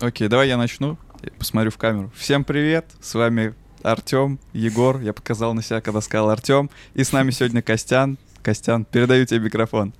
[0.00, 0.98] Окей, давай я начну.
[1.22, 2.12] Я посмотрю в камеру.
[2.14, 5.00] Всем привет, с вами Артем, Егор.
[5.00, 6.68] Я показал на себя, когда сказал Артем.
[6.92, 8.18] И с нами сегодня Костян.
[8.42, 9.94] Костян, передаю тебе микрофон.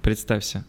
[0.00, 0.64] Представься.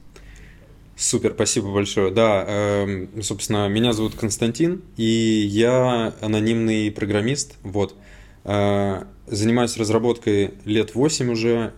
[0.95, 2.09] Супер, спасибо большое.
[2.11, 7.57] Да, э, собственно, меня зовут Константин, и я анонимный программист.
[7.61, 7.95] Вот.
[8.43, 11.73] Э, занимаюсь разработкой лет 8 уже,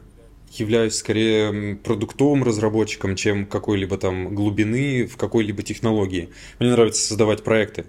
[0.60, 6.30] являюсь скорее продуктовым разработчиком, чем какой-либо там глубины в какой-либо технологии.
[6.60, 7.86] Мне нравится создавать проекты.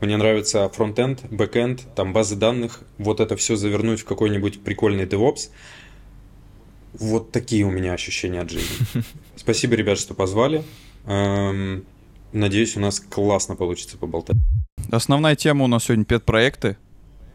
[0.00, 5.50] Мне нравится фронтенд, бэкенд, там базы данных, вот это все завернуть в какой-нибудь прикольный DevOps.
[6.92, 8.86] Вот такие у меня ощущения от жизни.
[9.36, 10.62] Спасибо, ребят, что позвали.
[11.04, 11.84] Эм,
[12.32, 14.36] надеюсь, у нас классно получится поболтать.
[14.90, 16.76] Основная тема у нас сегодня пет-проекты.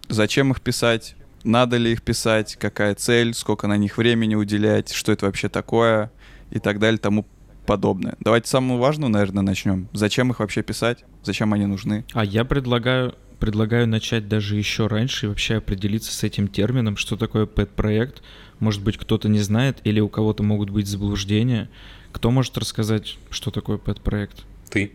[0.07, 1.15] Зачем их писать?
[1.43, 6.11] Надо ли их писать, какая цель, сколько на них времени уделять, что это вообще такое
[6.51, 7.25] и так далее, тому
[7.65, 8.15] подобное.
[8.19, 9.87] Давайте с самого важного, наверное, начнем.
[9.93, 11.03] Зачем их вообще писать?
[11.23, 12.05] Зачем они нужны?
[12.13, 17.17] А я предлагаю, предлагаю начать даже еще раньше и вообще определиться с этим термином, что
[17.17, 18.21] такое пэт-проект.
[18.59, 21.69] Может быть, кто-то не знает или у кого-то могут быть заблуждения.
[22.11, 24.43] Кто может рассказать, что такое пэт-проект?
[24.69, 24.91] Ты.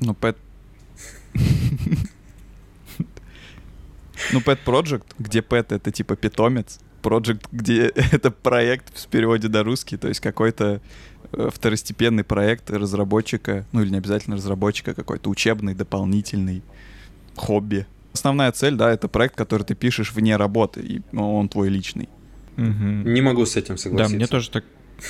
[0.00, 0.36] Ну, пэт...
[4.32, 9.62] Ну, Pet Project, где Pet— это типа питомец, Project, где это проект в переводе до
[9.62, 10.80] русский, то есть какой-то
[11.32, 16.62] э, второстепенный проект разработчика, ну или не обязательно разработчика, какой-то учебный, дополнительный,
[17.36, 17.86] хобби.
[18.12, 22.08] Основная цель, да, это проект, который ты пишешь вне работы, и он твой личный.
[22.56, 23.08] Угу.
[23.08, 24.12] Не могу с этим согласиться.
[24.12, 24.64] Да, мне тоже так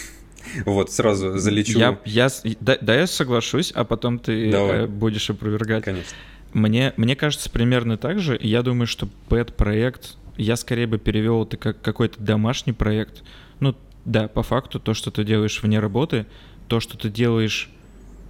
[0.65, 1.79] вот, сразу залечу.
[1.79, 2.29] Я, я,
[2.61, 4.85] да, да, я соглашусь, а потом ты Давай.
[4.85, 5.85] Э, будешь опровергать.
[5.85, 6.17] Конечно.
[6.55, 8.39] Мне, мне кажется примерно так же.
[8.41, 13.25] Я думаю, что пэт-проект, я скорее бы перевел это как какой-то домашний проект.
[13.59, 13.75] Ну,
[14.05, 16.27] да, по факту то, что ты делаешь вне работы,
[16.69, 17.71] то, что ты делаешь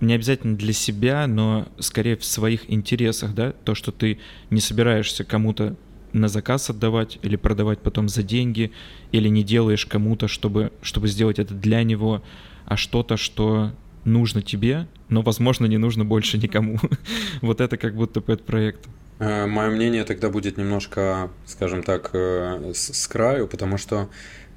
[0.01, 4.19] не обязательно для себя, но скорее в своих интересах, да, то, что ты
[4.51, 5.77] не собираешься кому-то
[6.13, 8.73] на заказ отдавать или продавать потом за деньги,
[9.13, 12.23] или не делаешь кому-то, чтобы, чтобы сделать это для него,
[12.65, 13.73] а что-то, что
[14.05, 16.79] нужно тебе, но, возможно, не нужно больше никому.
[17.43, 18.81] вот это как будто пэт-проект.
[19.19, 24.09] Э, Мое мнение тогда будет немножко, скажем так, э, с краю, потому что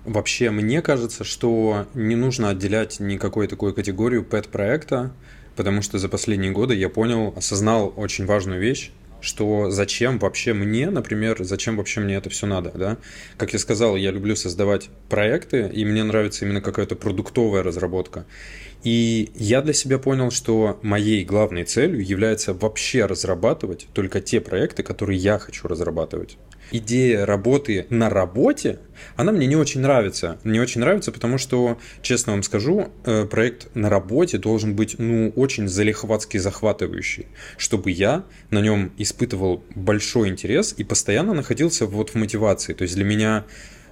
[0.05, 5.11] вообще мне кажется, что не нужно отделять никакой такой категорию пэт-проекта,
[5.55, 10.89] потому что за последние годы я понял, осознал очень важную вещь, что зачем вообще мне,
[10.89, 12.97] например, зачем вообще мне это все надо, да?
[13.37, 18.25] Как я сказал, я люблю создавать проекты, и мне нравится именно какая-то продуктовая разработка.
[18.87, 24.81] И я для себя понял, что моей главной целью является вообще разрабатывать только те проекты,
[24.81, 26.37] которые я хочу разрабатывать.
[26.71, 28.79] Идея работы на работе,
[29.17, 30.39] она мне не очень нравится.
[30.45, 35.33] Не очень нравится, потому что, честно вам скажу, э, проект на работе должен быть, ну,
[35.35, 37.25] очень залихватски захватывающий,
[37.57, 42.73] чтобы я на нем испытывал большой интерес и постоянно находился вот в мотивации.
[42.73, 43.43] То есть для меня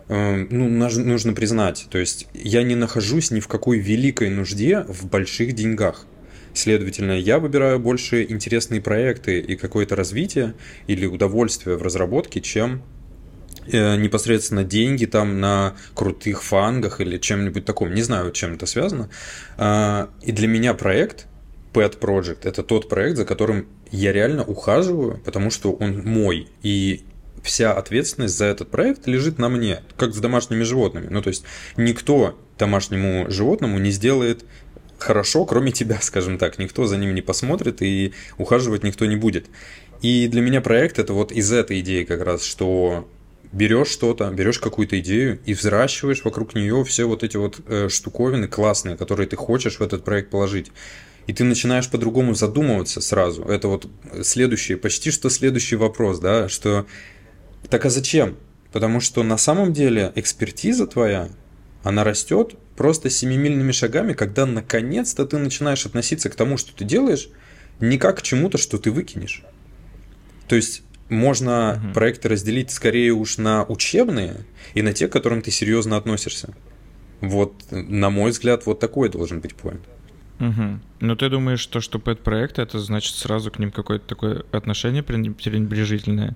[0.07, 5.53] ну, нужно признать, то есть я не нахожусь ни в какой великой нужде в больших
[5.53, 6.05] деньгах.
[6.53, 10.53] Следовательно, я выбираю больше интересные проекты и какое-то развитие
[10.87, 12.81] или удовольствие в разработке, чем
[13.67, 17.93] э, непосредственно деньги там на крутых фангах или чем-нибудь таком.
[17.93, 19.09] Не знаю, чем это связано.
[19.57, 21.27] А, и для меня проект
[21.73, 26.47] Pet Project это тот проект, за которым я реально ухаживаю, потому что он мой.
[26.63, 27.03] И
[27.45, 31.07] вся ответственность за этот проект лежит на мне, как с домашними животными.
[31.09, 31.43] Ну, то есть
[31.77, 34.43] никто домашнему животному не сделает
[34.97, 36.57] хорошо, кроме тебя, скажем так.
[36.59, 39.45] Никто за ним не посмотрит и ухаживать никто не будет.
[40.01, 43.07] И для меня проект это вот из этой идеи как раз, что
[43.51, 48.47] берешь что-то, берешь какую-то идею и взращиваешь вокруг нее все вот эти вот э, штуковины
[48.47, 50.71] классные, которые ты хочешь в этот проект положить.
[51.27, 53.43] И ты начинаешь по-другому задумываться сразу.
[53.43, 53.87] Это вот
[54.21, 56.85] следующий, почти что следующий вопрос, да, что
[57.69, 58.37] так а зачем?
[58.71, 61.29] Потому что на самом деле экспертиза твоя,
[61.83, 67.29] она растет просто семимильными шагами, когда наконец-то ты начинаешь относиться к тому, что ты делаешь,
[67.79, 69.43] не как к чему-то, что ты выкинешь.
[70.47, 71.93] То есть можно угу.
[71.93, 76.53] проекты разделить скорее уж на учебные и на те, к которым ты серьезно относишься.
[77.21, 79.81] Вот, на мой взгляд, вот такой должен быть поинт.
[80.39, 80.79] Угу.
[80.99, 86.35] Ну, ты думаешь, то, что пэт-проект, это значит сразу к ним какое-то такое отношение пренебрежительное?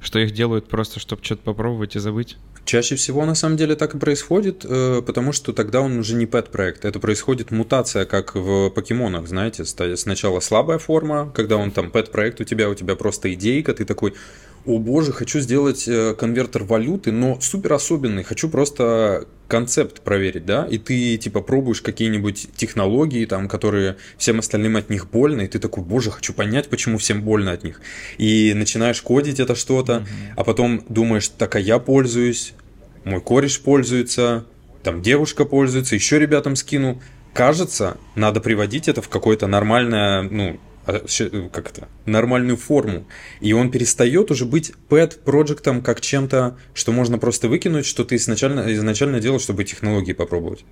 [0.00, 2.36] Что их делают просто, чтобы что-то попробовать и забыть?
[2.64, 6.26] Чаще всего на самом деле так и происходит, э, потому что тогда он уже не
[6.26, 6.84] пэт-проект.
[6.84, 9.64] Это происходит мутация, как в покемонах, знаете.
[9.64, 14.14] Сначала слабая форма, когда он там пэт-проект у тебя, у тебя просто идейка, ты такой,
[14.66, 20.66] о боже, хочу сделать э, конвертер валюты, но супер особенный, хочу просто концепт проверить, да,
[20.66, 25.58] и ты типа пробуешь какие-нибудь технологии, там, которые всем остальным от них больно, и ты
[25.58, 27.80] такой, боже, хочу понять, почему всем больно от них.
[28.18, 30.34] И начинаешь кодить это что-то, mm-hmm.
[30.36, 32.54] а потом думаешь, так, а я пользуюсь,
[33.04, 34.44] мой кореш пользуется,
[34.82, 37.00] там девушка пользуется, еще ребятам скину.
[37.32, 40.58] Кажется, надо приводить это в какое-то нормальное, ну,
[41.52, 43.06] как это, нормальную форму.
[43.40, 48.16] И он перестает уже быть pet проектом как чем-то, что можно просто выкинуть, что ты
[48.16, 50.64] изначально, изначально делал, чтобы технологии попробовать.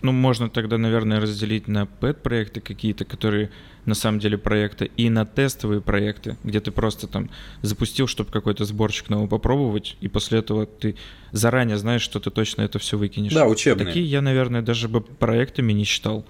[0.00, 3.50] Ну, можно тогда, наверное, разделить на pet-проекты какие-то, которые
[3.84, 7.30] на самом деле проекты, и на тестовые проекты, где ты просто там
[7.62, 10.94] запустил, чтобы какой-то сборщик новый попробовать, и после этого ты
[11.32, 13.32] заранее знаешь, что ты точно это все выкинешь.
[13.32, 13.86] Да, учебные.
[13.86, 16.24] Такие я, наверное, даже бы проектами не считал.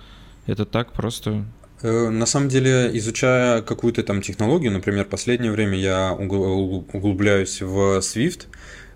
[0.47, 6.13] Это так просто Э, на самом деле, изучая какую-то там технологию, например, последнее время я
[6.13, 8.47] углубляюсь в Swift,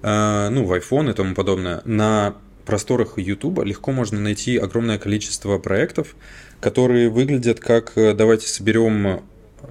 [0.03, 2.35] э, ну, в iPhone и тому подобное, на
[2.65, 6.17] просторах YouTube легко можно найти огромное количество проектов,
[6.61, 9.23] которые выглядят как э, давайте соберем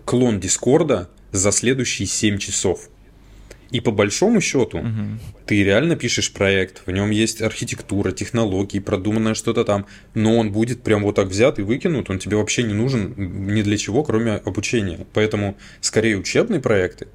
[0.06, 2.91] клон Дискорда за следующие 7 часов.
[3.72, 5.20] И по большому счету, угу.
[5.46, 10.84] ты реально пишешь проект, в нем есть архитектура, технологии, продуманное что-то там, но он будет
[10.84, 14.34] прям вот так взят и выкинут, он тебе вообще не нужен ни для чего, кроме
[14.34, 15.06] обучения.
[15.14, 17.08] Поэтому скорее учебные проекты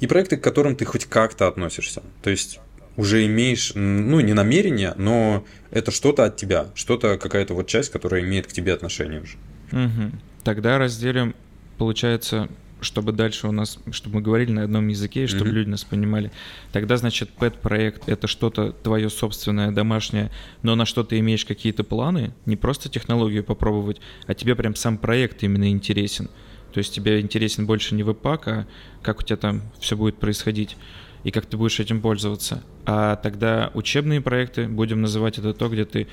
[0.00, 2.02] и проекты, к которым ты хоть как-то относишься.
[2.22, 2.58] То есть
[2.96, 8.22] уже имеешь, ну, не намерение, но это что-то от тебя, что-то, какая-то вот часть, которая
[8.22, 9.36] имеет к тебе отношение уже.
[9.72, 10.10] Угу.
[10.42, 11.34] Тогда разделим,
[11.78, 12.48] получается,
[12.80, 15.54] чтобы дальше у нас, чтобы мы говорили на одном языке, и чтобы mm-hmm.
[15.54, 16.30] люди нас понимали.
[16.72, 20.30] Тогда, значит, пэт-проект— это что-то твое собственное, домашнее,
[20.62, 24.98] но на что ты имеешь какие-то планы, не просто технологию попробовать, а тебе прям сам
[24.98, 26.28] проект именно интересен.
[26.72, 28.66] То есть тебе интересен больше не веб-пак, а
[29.02, 30.76] как у тебя там все будет происходить
[31.24, 32.62] и как ты будешь этим пользоваться.
[32.86, 36.06] А тогда учебные проекты, будем называть это то, где ты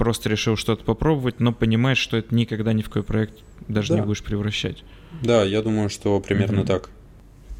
[0.00, 3.34] просто решил что-то попробовать, но понимаешь, что это никогда ни в какой проект
[3.68, 3.96] даже да.
[3.96, 4.82] не будешь превращать.
[5.20, 6.66] Да, я думаю, что примерно mm-hmm.
[6.66, 6.88] так.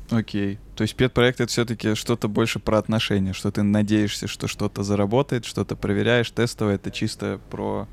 [0.09, 0.59] Окей.
[0.75, 5.45] То есть пет-проект это все-таки что-то больше про отношения, что ты надеешься, что что-то заработает,
[5.45, 7.87] что-то проверяешь, тестовое, это чисто про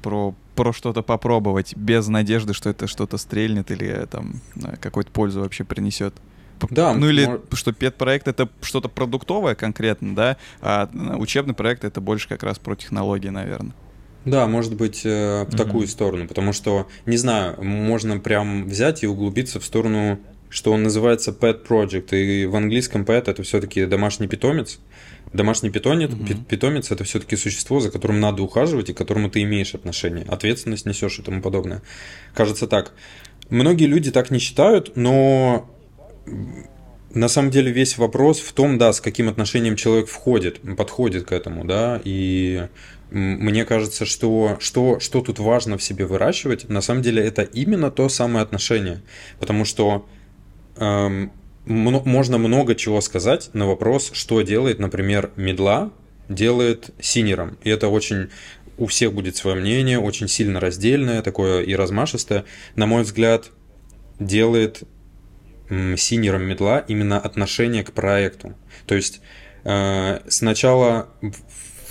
[0.00, 5.10] про, про что-то попробовать, без надежды, что это что-то стрельнет или э, там э, какую-то
[5.10, 6.14] пользу вообще принесет.
[6.70, 6.94] Да.
[6.94, 7.42] Ну или мор...
[7.52, 10.88] что пет-проект это что-то продуктовое конкретно, да, а
[11.18, 13.72] учебный проект это больше как раз про технологии, наверное.
[14.24, 15.56] Да, может быть, э, в mm-hmm.
[15.56, 20.18] такую сторону, потому что, не знаю, можно прям взять и углубиться в сторону,
[20.50, 24.80] что он называется pet project, и в английском pet это все-таки домашний питомец.
[25.32, 26.44] Домашний питомец, mm-hmm.
[26.46, 30.86] питомец это все-таки существо, за которым надо ухаживать и к которому ты имеешь отношение, ответственность
[30.86, 31.82] несешь и тому подобное.
[32.34, 32.92] Кажется так.
[33.50, 35.70] Многие люди так не считают, но
[37.14, 41.32] на самом деле весь вопрос в том, да, с каким отношением человек входит, подходит к
[41.32, 42.68] этому, да, и
[43.10, 47.90] мне кажется, что, что, что тут важно в себе выращивать, на самом деле это именно
[47.90, 49.00] то самое отношение.
[49.38, 50.06] Потому что
[50.76, 51.32] эм,
[51.64, 55.90] можно много чего сказать на вопрос, что делает, например, мидла
[56.28, 57.56] делает сеньором.
[57.64, 58.28] И это очень
[58.76, 62.44] у всех будет свое мнение, очень сильно раздельное, такое и размашистое.
[62.76, 63.50] На мой взгляд,
[64.20, 64.82] делает
[65.96, 68.54] сеньором мидла именно отношение к проекту.
[68.86, 69.20] То есть
[69.64, 71.08] э, сначала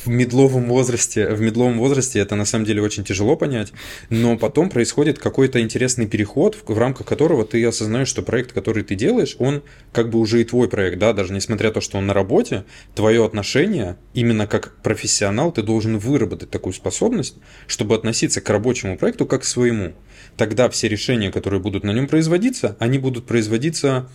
[0.08, 3.74] в мидловом возрасте, в мидловом возрасте это на самом деле очень тяжело понять,
[4.10, 8.84] но потом происходит какой-то интересный переход, в, в рамках которого ты осознаешь, что проект, который
[8.84, 11.98] ты делаешь, он как бы уже и твой проект, да, даже несмотря на то, что
[11.98, 12.64] он на работе,
[12.96, 17.36] твое отношение, именно как профессионал, ты должен выработать такую способность,
[17.68, 19.94] чтобы относиться к рабочему проекту как к своему.
[20.38, 24.10] Тогда все решения, которые будут на нем производиться, они будут производиться,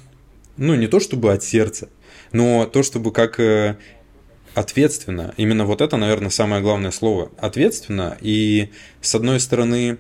[0.57, 1.91] ну, не то чтобы от сердца,
[2.33, 3.77] но то, чтобы как э,
[4.55, 5.35] ответственно.
[5.37, 7.31] Именно вот это, наверное, самое главное слово.
[7.39, 8.17] Ответственно.
[8.21, 9.99] И с одной стороны,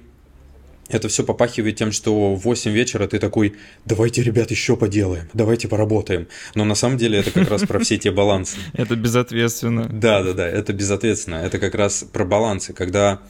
[0.88, 3.56] это все попахивает тем, что в 8 вечера ты такой,
[3.86, 6.28] давайте, ребят, еще поделаем, давайте поработаем.
[6.54, 8.58] Но на самом деле это как раз про все те балансы.
[8.74, 9.88] Это безответственно.
[9.88, 11.36] Да, да, да, это безответственно.
[11.36, 13.20] Это как раз про балансы, когда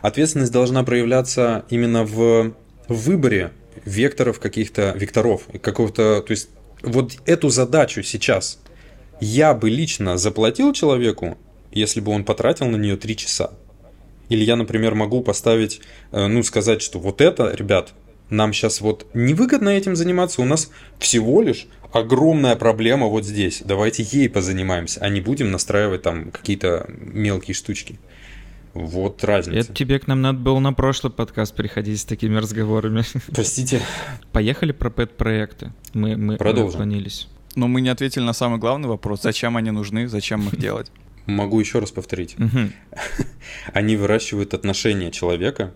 [0.00, 2.54] ответственность должна проявляться именно в
[2.88, 3.52] выборе
[3.84, 6.48] векторов каких-то, векторов, какого-то, то есть
[6.82, 8.58] вот эту задачу сейчас
[9.22, 11.38] я бы лично заплатил человеку,
[11.70, 13.52] если бы он потратил на нее 3 часа.
[14.28, 17.92] Или я, например, могу поставить, э, ну, сказать, что вот это, ребят,
[18.30, 23.62] нам сейчас вот невыгодно этим заниматься, у нас всего лишь огромная проблема вот здесь.
[23.64, 28.00] Давайте ей позанимаемся, а не будем настраивать там какие-то мелкие штучки.
[28.74, 29.58] Вот разница.
[29.58, 33.04] Это тебе к нам надо было на прошлый подкаст приходить с такими разговорами.
[33.32, 33.82] Простите.
[34.32, 35.72] Поехали про пэт-проекты.
[35.92, 36.70] Мы, мы Продолжим.
[36.70, 37.28] отклонились.
[37.54, 39.22] Но мы не ответили на самый главный вопрос.
[39.22, 40.90] Зачем они нужны, зачем их делать?
[41.26, 42.36] Могу еще раз повторить.
[43.72, 45.72] Они выращивают отношение человека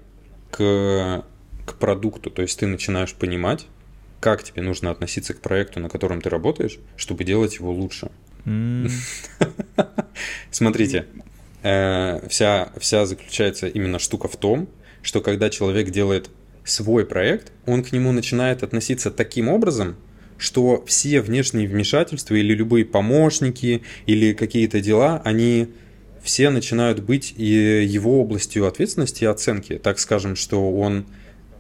[0.51, 1.25] к,
[1.65, 2.31] к продукту.
[2.31, 3.67] То есть ты начинаешь понимать,
[4.21, 8.11] как тебе нужно относиться к проекту, на котором ты работаешь, чтобы делать его лучше.
[10.51, 11.07] Смотрите,
[11.63, 14.69] э, вся, вся заключается именно штука в том,
[15.03, 16.31] что когда человек делает
[16.65, 19.97] свой проект, он к нему начинает относиться таким образом,
[20.39, 25.69] что все внешние вмешательства или любые помощники или какие-то дела, они
[26.23, 29.79] все начинают быть его областью ответственности и оценки.
[29.79, 31.07] Так скажем, что он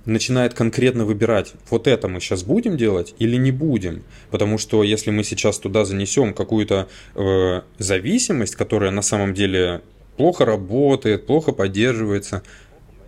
[0.07, 4.03] начинает конкретно выбирать, вот это мы сейчас будем делать или не будем.
[4.31, 9.83] Потому что если мы сейчас туда занесем какую-то э, зависимость, которая на самом деле
[10.17, 12.43] плохо работает, плохо поддерживается,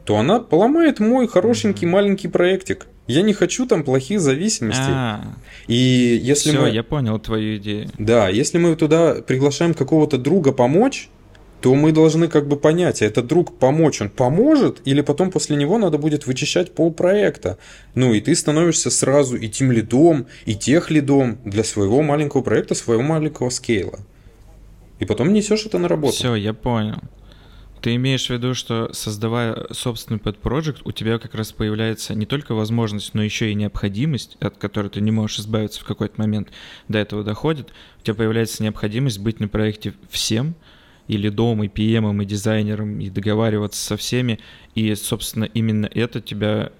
[0.04, 2.86] то она поломает мой хорошенький маленький проектик.
[3.08, 4.82] Я не хочу там плохих зависимостей.
[4.86, 5.24] А,
[5.66, 5.74] и
[6.22, 6.70] если все, мы...
[6.70, 7.88] я понял твою идею.
[7.98, 11.08] Да, если мы туда приглашаем какого-то друга помочь,
[11.62, 15.56] то мы должны как бы понять, а этот друг помочь, он поможет, или потом после
[15.56, 17.58] него надо будет вычищать полпроекта.
[17.94, 22.74] Ну и ты становишься сразу и тем лидом, и тех лидом для своего маленького проекта,
[22.74, 23.98] своего маленького скейла.
[25.00, 26.14] И потом несешь это на работу.
[26.14, 26.98] Все, я понял.
[27.80, 32.54] Ты имеешь в виду, что создавая собственный project, у тебя как раз появляется не только
[32.54, 36.48] возможность, но еще и необходимость, от которой ты не можешь избавиться в какой-то момент,
[36.88, 40.54] до этого доходит, у тебя появляется необходимость быть на проекте всем,
[41.06, 44.40] и лидом, и PM, и дизайнером, и договариваться со всеми.
[44.74, 46.70] И, собственно, именно это тебя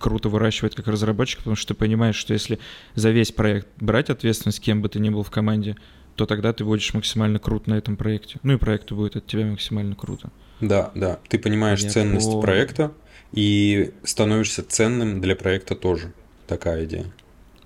[0.00, 2.58] круто выращивает как разработчик, потому что ты понимаешь, что если
[2.96, 5.76] за весь проект брать ответственность, кем бы ты ни был в команде,
[6.16, 8.40] то тогда ты будешь максимально крут на этом проекте.
[8.42, 10.30] Ну и проекту будет от тебя максимально круто.
[10.60, 11.18] Да, да.
[11.28, 12.40] Ты понимаешь Я ценность по...
[12.40, 12.92] проекта
[13.32, 16.12] и становишься ценным для проекта тоже.
[16.46, 17.06] Такая идея.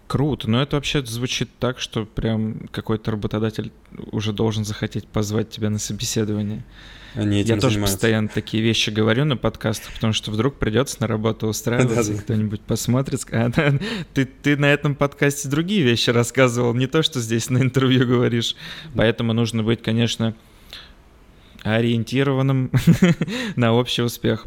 [0.06, 3.70] Круто, но это вообще звучит так, что прям какой-то работодатель
[4.10, 6.64] уже должен захотеть позвать тебя на собеседование.
[7.14, 7.96] Они Я тоже занимаются.
[7.96, 13.20] постоянно такие вещи говорю на подкастах, потому что вдруг придется на работу устраиваться, кто-нибудь посмотрит,
[13.20, 13.78] скажет, а,
[14.12, 18.56] ты, ты на этом подкасте другие вещи рассказывал, не то, что здесь на интервью говоришь.
[18.96, 20.34] Поэтому нужно быть, конечно,
[21.62, 22.70] ориентированным
[23.56, 24.46] на общий успех.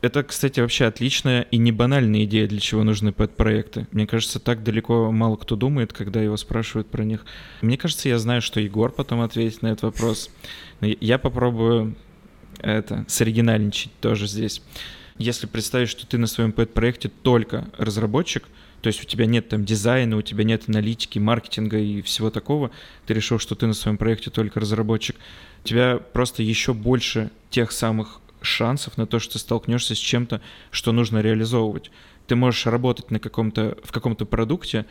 [0.00, 3.86] Это, кстати, вообще отличная и не банальная идея, для чего нужны пэт-проекты.
[3.90, 7.24] Мне кажется, так далеко мало кто думает, когда его спрашивают про них.
[7.62, 10.30] Мне кажется, я знаю, что Егор потом ответит на этот вопрос.
[10.82, 11.94] Я попробую
[12.58, 14.60] это, соригинальничать тоже здесь.
[15.16, 18.44] Если представить, что ты на своем пэт-проекте только разработчик,
[18.84, 22.70] то есть у тебя нет там дизайна, у тебя нет аналитики, маркетинга и всего такого,
[23.06, 25.16] ты решил, что ты на своем проекте только разработчик,
[25.64, 30.42] у тебя просто еще больше тех самых шансов на то, что ты столкнешься с чем-то,
[30.70, 31.90] что нужно реализовывать.
[32.26, 34.84] Ты можешь работать на каком-то, в каком-то продукте,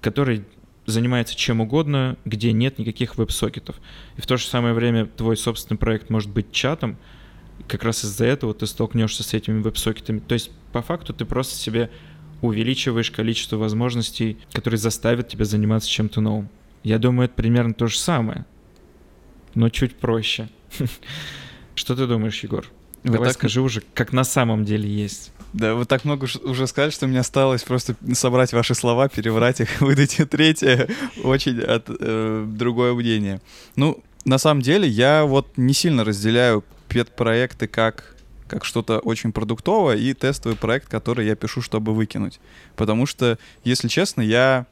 [0.00, 0.44] который
[0.86, 3.76] занимается чем угодно, где нет никаких веб-сокетов.
[4.16, 6.96] И в то же самое время твой собственный проект может быть чатом,
[7.66, 10.20] как раз из-за этого ты столкнешься с этими веб-сокетами.
[10.20, 11.90] То есть, по факту, ты просто себе
[12.40, 16.48] увеличиваешь количество возможностей, которые заставят тебя заниматься чем-то новым.
[16.84, 18.46] Я думаю, это примерно то же самое,
[19.54, 20.48] но чуть проще.
[21.74, 22.66] Что ты думаешь, Егор?
[23.02, 23.38] Вы Давай так...
[23.38, 25.32] скажи уже, как на самом деле есть.
[25.52, 29.80] Да, вы так много уже сказали, что мне осталось просто собрать ваши слова, переврать их,
[29.80, 30.88] выдать третье,
[31.24, 33.40] очень от, э, другое мнение.
[33.74, 38.16] Ну, на самом деле, я вот не сильно разделяю пет-проекты как
[38.46, 42.40] как что-то очень продуктовое и тестовый проект, который я пишу, чтобы выкинуть.
[42.74, 44.66] Потому что, если честно, я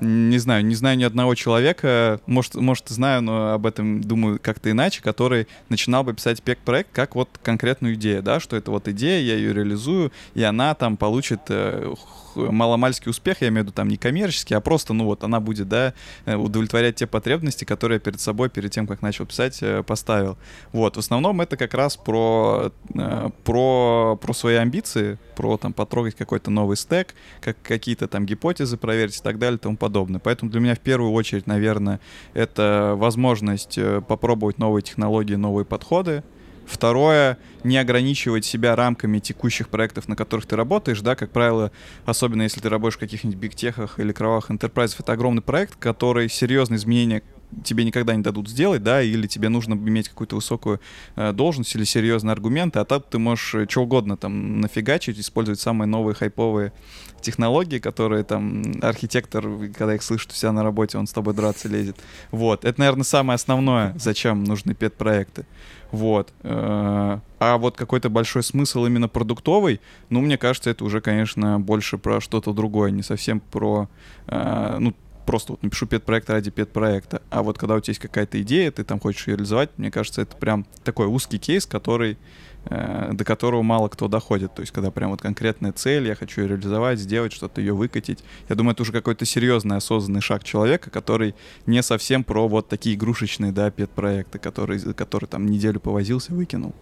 [0.00, 4.70] не знаю, не знаю ни одного человека, может, может знаю, но об этом думаю как-то
[4.70, 9.20] иначе, который начинал бы писать пек-проект как вот конкретную идею, да, что это вот идея,
[9.20, 11.94] я ее реализую, и она там получит э,
[12.36, 15.68] маломальский успех, я имею в виду там не коммерческий, а просто, ну вот, она будет,
[15.68, 15.94] да,
[16.24, 20.38] э, удовлетворять те потребности, которые я перед собой, перед тем, как начал писать, э, поставил.
[20.72, 26.14] Вот, в основном это как раз про, э, про, про свои амбиции, про там потрогать
[26.14, 30.20] какой-то новый стек, как какие-то там гипотезы проверить и так далее и тому подобное.
[30.20, 32.00] Поэтому для меня в первую очередь, наверное,
[32.34, 36.22] это возможность попробовать новые технологии, новые подходы,
[36.70, 41.72] Второе, не ограничивать себя рамками текущих проектов, на которых ты работаешь, да, как правило,
[42.04, 46.78] особенно если ты работаешь в каких-нибудь бигтехах или кровавых интерпрайзах, это огромный проект, который серьезные
[46.78, 47.22] изменения
[47.64, 50.80] тебе никогда не дадут сделать, да, или тебе нужно иметь какую-то высокую
[51.16, 55.60] э, должность или серьезные аргументы, а так ты можешь э, что угодно там нафигачить, использовать
[55.60, 56.72] самые новые хайповые
[57.20, 59.42] технологии, которые там архитектор,
[59.76, 61.96] когда их слышит у себя на работе, он с тобой драться лезет.
[62.30, 65.46] Вот, это, наверное, самое основное, зачем нужны пет-проекты.
[65.90, 66.32] Вот.
[66.42, 71.98] Э, а вот какой-то большой смысл именно продуктовый, ну, мне кажется, это уже, конечно, больше
[71.98, 73.88] про что-то другое, не совсем про,
[74.26, 74.94] э, ну,
[75.30, 77.22] просто вот напишу пет-проект ради пет-проекта.
[77.30, 80.22] А вот когда у тебя есть какая-то идея, ты там хочешь ее реализовать, мне кажется,
[80.22, 82.18] это прям такой узкий кейс, который
[82.64, 84.56] э, до которого мало кто доходит.
[84.56, 88.24] То есть, когда прям вот конкретная цель, я хочу ее реализовать, сделать, что-то ее выкатить.
[88.48, 92.96] Я думаю, это уже какой-то серьезный осознанный шаг человека, который не совсем про вот такие
[92.96, 96.74] игрушечные, да, пет-проекты, который, который там неделю повозился, выкинул.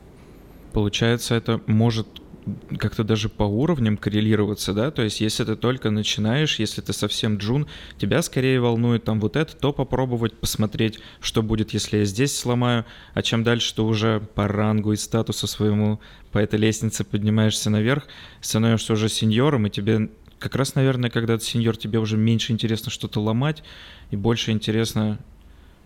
[0.72, 2.08] Получается, это может
[2.78, 7.38] как-то даже по уровням коррелироваться, да, то есть если ты только начинаешь, если ты совсем
[7.38, 7.66] джун,
[7.98, 12.84] тебя скорее волнует там вот это, то попробовать посмотреть, что будет, если я здесь сломаю,
[13.14, 16.00] а чем дальше ты уже по рангу и статусу своему
[16.32, 18.06] по этой лестнице поднимаешься наверх,
[18.40, 22.90] становишься уже сеньором, и тебе как раз, наверное, когда ты сеньор, тебе уже меньше интересно
[22.90, 23.62] что-то ломать,
[24.10, 25.18] и больше интересно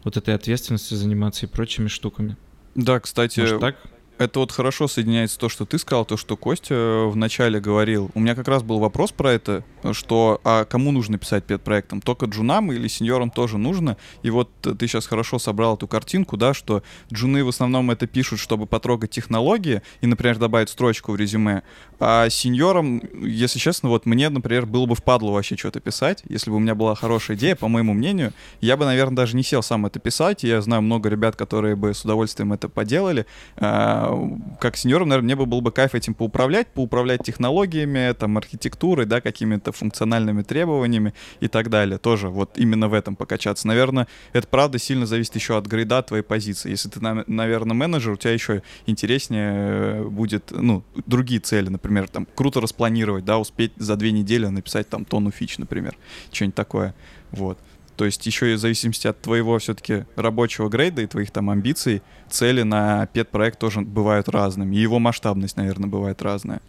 [0.04, 2.36] вот этой ответственностью заниматься и прочими штуками.
[2.74, 3.76] Да, кстати, Может, так?
[4.18, 8.10] Это вот хорошо соединяется то, что ты сказал, то, что Костя э, вначале говорил.
[8.14, 12.00] У меня как раз был вопрос про это, что а кому нужно писать пет-проектом?
[12.00, 13.96] Только джунам или сеньорам тоже нужно?
[14.22, 18.38] И вот ты сейчас хорошо собрал эту картинку, да, что джуны в основном это пишут,
[18.38, 21.62] чтобы потрогать технологии и, например, добавить строчку в резюме.
[22.04, 26.24] А сеньорам, если честно, вот мне, например, было бы впадло вообще что-то писать.
[26.28, 29.44] Если бы у меня была хорошая идея, по моему мнению, я бы, наверное, даже не
[29.44, 30.42] сел сам это писать.
[30.42, 33.24] Я знаю много ребят, которые бы с удовольствием это поделали
[33.56, 34.18] а,
[34.58, 39.20] как сеньором, наверное, мне бы был бы кайф этим поуправлять, поуправлять технологиями, там, архитектурой, да,
[39.20, 41.98] какими-то функциональными требованиями и так далее.
[41.98, 43.68] Тоже вот именно в этом покачаться.
[43.68, 46.70] Наверное, это правда сильно зависит еще от грейда твоей позиции.
[46.70, 52.26] Если ты, наверное, менеджер, у тебя еще интереснее э, будет, ну, другие цели, например, там,
[52.34, 55.96] круто распланировать, да, успеть за две недели написать там тонну фич, например,
[56.32, 56.94] что-нибудь такое.
[57.30, 57.58] Вот.
[57.96, 62.02] То есть еще и в зависимости от твоего все-таки рабочего грейда и твоих там амбиций,
[62.30, 64.74] цели на пет-проект тоже бывают разными.
[64.74, 66.60] И его масштабность, наверное, бывает разная.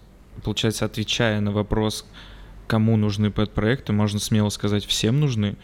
[0.44, 2.06] Получается, отвечая на вопрос,
[2.68, 5.56] кому нужны пет-проекты, можно смело сказать, всем нужны.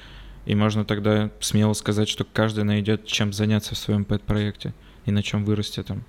[0.46, 4.74] И можно тогда смело сказать, что каждый найдет чем заняться в своем пет-проекте
[5.06, 6.04] и на чем вырасти там.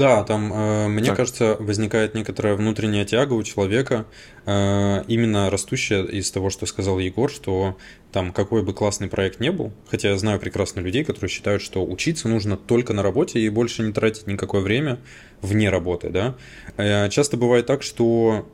[0.00, 1.16] Да, там, э, мне так.
[1.18, 4.06] кажется, возникает некоторая внутренняя тяга у человека,
[4.46, 7.76] э, именно растущая из того, что сказал Егор, что
[8.10, 11.84] там какой бы классный проект не был, хотя я знаю прекрасно людей, которые считают, что
[11.84, 15.00] учиться нужно только на работе и больше не тратить никакое время
[15.42, 16.34] вне работы, да.
[16.78, 18.48] Э, часто бывает так, что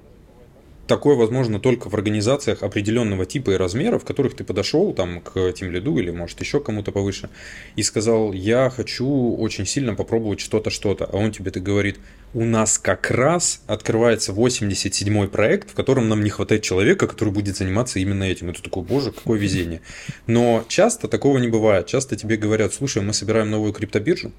[0.86, 5.52] такое возможно только в организациях определенного типа и размера, в которых ты подошел там к
[5.52, 7.28] тем лиду или, может, еще кому-то повыше,
[7.76, 11.04] и сказал, я хочу очень сильно попробовать что-то, что-то.
[11.06, 11.98] А он тебе ты говорит,
[12.34, 17.56] у нас как раз открывается 87-й проект, в котором нам не хватает человека, который будет
[17.56, 18.50] заниматься именно этим.
[18.50, 19.80] И ты такой, боже, какое везение.
[20.26, 21.86] Но часто такого не бывает.
[21.86, 24.32] Часто тебе говорят, слушай, мы собираем новую криптобиржу,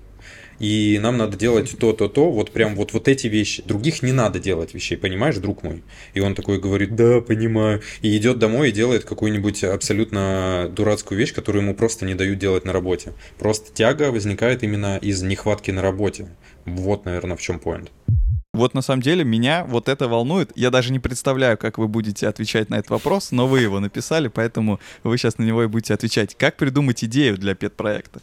[0.59, 3.63] и нам надо делать то, то, то, вот прям вот, вот эти вещи.
[3.65, 5.83] Других не надо делать вещей, понимаешь, друг мой?
[6.13, 7.81] И он такой говорит, да, понимаю.
[8.01, 12.65] И идет домой и делает какую-нибудь абсолютно дурацкую вещь, которую ему просто не дают делать
[12.65, 13.13] на работе.
[13.37, 16.27] Просто тяга возникает именно из нехватки на работе.
[16.65, 17.91] Вот, наверное, в чем поинт.
[18.53, 20.51] Вот на самом деле меня вот это волнует.
[20.55, 24.29] Я даже не представляю, как вы будете отвечать на этот вопрос, но вы его написали,
[24.29, 26.35] поэтому вы сейчас на него и будете отвечать.
[26.35, 28.19] Как придумать идею для пет-проекта?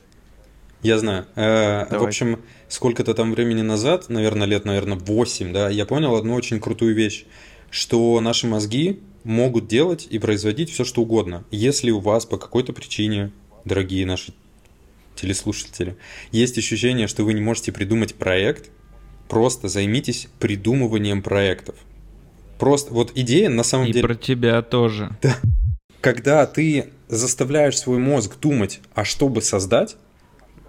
[0.84, 1.24] Я знаю.
[1.34, 6.34] Э, в общем, сколько-то там времени назад, наверное, лет, наверное, 8, да, я понял одну
[6.34, 7.24] очень крутую вещь,
[7.70, 11.44] что наши мозги могут делать и производить все, что угодно.
[11.50, 13.32] Если у вас по какой-то причине,
[13.64, 14.34] дорогие наши
[15.16, 15.96] телеслушатели,
[16.32, 18.68] есть ощущение, что вы не можете придумать проект,
[19.26, 21.76] просто займитесь придумыванием проектов.
[22.58, 24.00] Просто вот идея на самом и деле...
[24.00, 25.16] И про тебя тоже.
[25.22, 25.34] Да.
[26.02, 29.96] Когда ты заставляешь свой мозг думать, а что бы создать,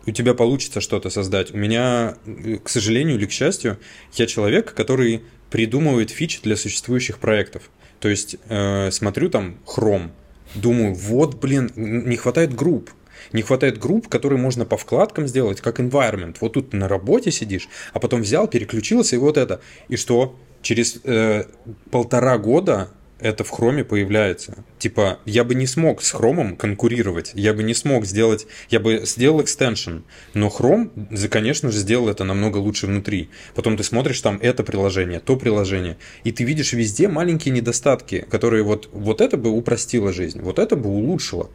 [0.05, 1.53] у тебя получится что-то создать.
[1.53, 2.17] У меня,
[2.63, 3.77] к сожалению или к счастью,
[4.13, 7.69] я человек, который придумывает фичи для существующих проектов.
[7.99, 10.09] То есть э, смотрю там Chrome,
[10.53, 12.91] думаю, вот, блин, не хватает групп.
[13.33, 16.37] Не хватает групп, которые можно по вкладкам сделать, как environment.
[16.41, 19.61] Вот тут на работе сидишь, а потом взял, переключился и вот это.
[19.87, 20.37] И что?
[20.61, 21.45] Через э,
[21.91, 22.89] полтора года
[23.25, 24.63] это в хроме появляется.
[24.77, 29.01] Типа, я бы не смог с хромом конкурировать, я бы не смог сделать, я бы
[29.03, 29.99] сделал экстеншн,
[30.35, 30.91] но хром,
[31.31, 33.29] конечно же, сделал это намного лучше внутри.
[33.55, 38.61] Потом ты смотришь там это приложение, то приложение, и ты видишь везде маленькие недостатки, которые
[38.63, 41.49] вот, вот это бы упростило жизнь, вот это бы улучшило.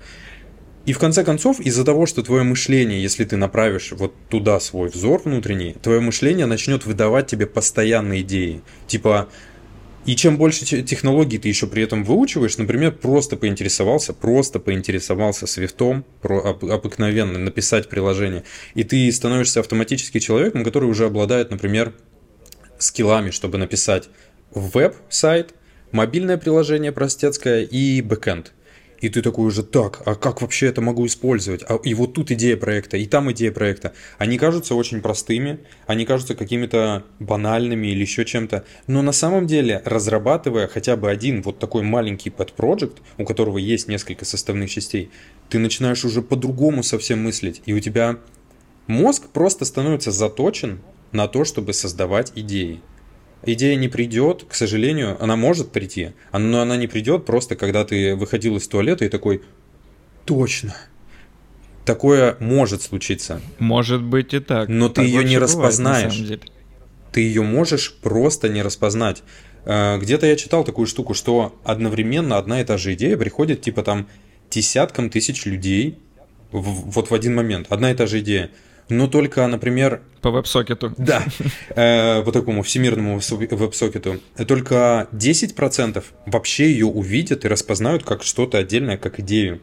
[0.87, 4.89] И в конце концов, из-за того, что твое мышление, если ты направишь вот туда свой
[4.89, 8.63] взор внутренний, твое мышление начнет выдавать тебе постоянные идеи.
[8.87, 9.29] Типа,
[10.07, 16.05] и чем больше технологий ты еще при этом выучиваешь, например, просто поинтересовался, просто поинтересовался свифтом,
[16.23, 21.93] про, обыкновенно написать приложение, и ты становишься автоматически человеком, который уже обладает, например,
[22.79, 24.09] скиллами, чтобы написать
[24.55, 25.55] веб-сайт,
[25.93, 28.53] мобильное приложение простецкое и бэкэнд.
[29.01, 31.63] И ты такой уже, так, а как вообще это могу использовать?
[31.69, 33.93] А, и вот тут идея проекта, и там идея проекта.
[34.19, 38.65] Они кажутся очень простыми, они кажутся какими-то банальными или еще чем-то.
[38.87, 43.89] Но на самом деле, разрабатывая хотя бы один вот такой маленький подпроект, у которого есть
[43.89, 45.11] несколько составных частей,
[45.49, 47.63] ты начинаешь уже по-другому совсем мыслить.
[47.67, 48.19] И у тебя
[48.87, 50.81] мозг просто становится заточен
[51.13, 52.81] на то, чтобы создавать идеи
[53.45, 58.15] идея не придет, к сожалению, она может прийти, но она не придет просто, когда ты
[58.15, 59.43] выходил из туалета и такой,
[60.25, 60.75] точно,
[61.85, 63.41] такое может случиться.
[63.59, 64.69] Может быть и так.
[64.69, 66.19] Но ты ее не распознаешь.
[66.19, 66.45] Бывает,
[67.13, 69.23] ты ее можешь просто не распознать.
[69.65, 73.83] Э, где-то я читал такую штуку, что одновременно одна и та же идея приходит типа
[73.83, 74.09] там
[74.51, 75.99] десяткам тысяч людей
[76.53, 77.67] в, вот в один момент.
[77.71, 78.51] Одна и та же идея
[78.91, 80.03] но только, например...
[80.21, 80.93] По веб-сокету.
[80.99, 81.25] Да,
[81.71, 84.21] э, по такому всемирному веб-сокету.
[84.47, 89.61] Только 10% вообще ее увидят и распознают как что-то отдельное, как идею.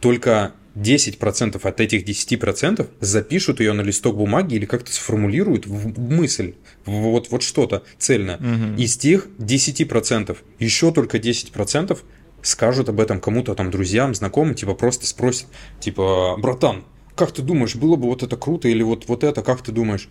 [0.00, 6.54] Только 10% от этих 10% запишут ее на листок бумаги или как-то сформулируют в мысль,
[6.84, 8.36] вот, вот что-то цельное.
[8.36, 8.80] Угу.
[8.80, 11.98] Из тех 10% еще только 10%
[12.42, 15.48] скажут об этом кому-то там друзьям, знакомым, типа просто спросят,
[15.80, 16.84] типа, братан,
[17.18, 20.08] как ты думаешь, было бы вот это круто или вот, вот это, как ты думаешь?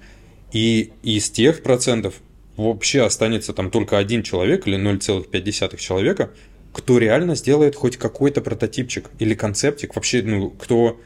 [0.51, 2.15] И из тех процентов
[2.57, 6.31] вообще останется там только один человек или 0,5 человека,
[6.73, 10.99] кто реально сделает хоть какой-то прототипчик или концептик, вообще, ну, кто...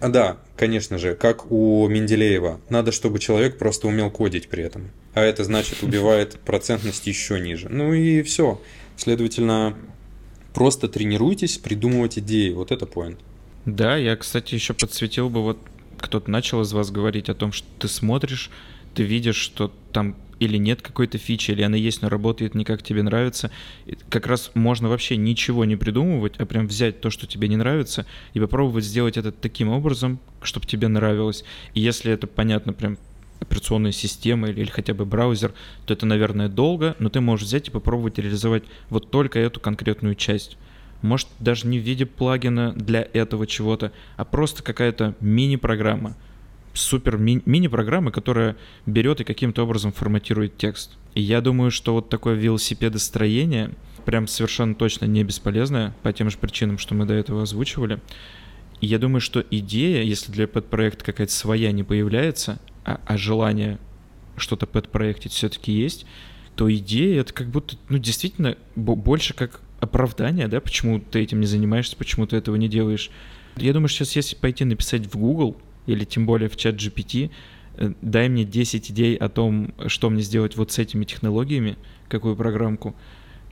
[0.00, 4.90] А да, конечно же, как у Менделеева, надо, чтобы человек просто умел кодить при этом.
[5.14, 7.68] А это значит убивает процентность еще ниже.
[7.70, 8.60] Ну и все.
[8.96, 9.76] Следовательно,
[10.52, 12.52] просто тренируйтесь придумывать идеи.
[12.52, 13.20] Вот это поинт.
[13.66, 15.58] Да, я, кстати, еще подсветил бы, вот
[15.98, 18.50] кто-то начал из вас говорить о том, что ты смотришь,
[18.94, 22.82] ты видишь, что там или нет какой-то фичи, или она есть, но работает не как
[22.82, 23.50] тебе нравится.
[23.86, 27.56] И как раз можно вообще ничего не придумывать, а прям взять то, что тебе не
[27.56, 31.42] нравится, и попробовать сделать это таким образом, чтобы тебе нравилось.
[31.74, 32.98] И если это понятно прям
[33.40, 35.54] операционная система или, или хотя бы браузер,
[35.86, 40.14] то это, наверное, долго, но ты можешь взять и попробовать реализовать вот только эту конкретную
[40.14, 40.56] часть
[41.02, 46.16] может даже не в виде плагина для этого чего-то, а просто какая-то мини-программа,
[46.74, 48.56] супер ми- мини-программа, которая
[48.86, 50.96] берет и каким-то образом форматирует текст.
[51.14, 53.72] И я думаю, что вот такое велосипедостроение
[54.04, 58.00] прям совершенно точно не бесполезное по тем же причинам, что мы до этого озвучивали.
[58.80, 63.78] И я думаю, что идея, если для подпроекта какая-то своя не появляется, а, а желание
[64.36, 66.06] что-то подпроектить все-таки есть,
[66.54, 71.46] то идея это как будто, ну, действительно больше как оправдание, да, почему ты этим не
[71.46, 73.10] занимаешься, почему ты этого не делаешь.
[73.56, 77.30] Я думаю, сейчас если пойти написать в Google или тем более в чат GPT,
[77.76, 81.76] э, дай мне 10 идей о том, что мне сделать вот с этими технологиями,
[82.08, 82.94] какую программку,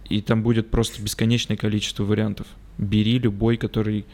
[0.08, 2.46] и там будет просто бесконечное количество вариантов.
[2.76, 4.04] Бери любой, который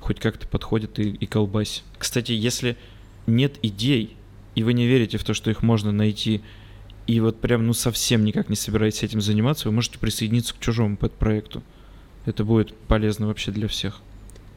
[0.00, 1.84] хоть как-то подходит и, и колбась.
[1.98, 2.76] Кстати, если
[3.26, 4.16] нет идей,
[4.54, 6.42] и вы не верите в то, что их можно найти
[7.08, 10.98] и вот прям, ну, совсем никак не собираетесь этим заниматься, вы можете присоединиться к чужому
[10.98, 11.62] подпроекту.
[12.26, 14.02] Это будет полезно вообще для всех.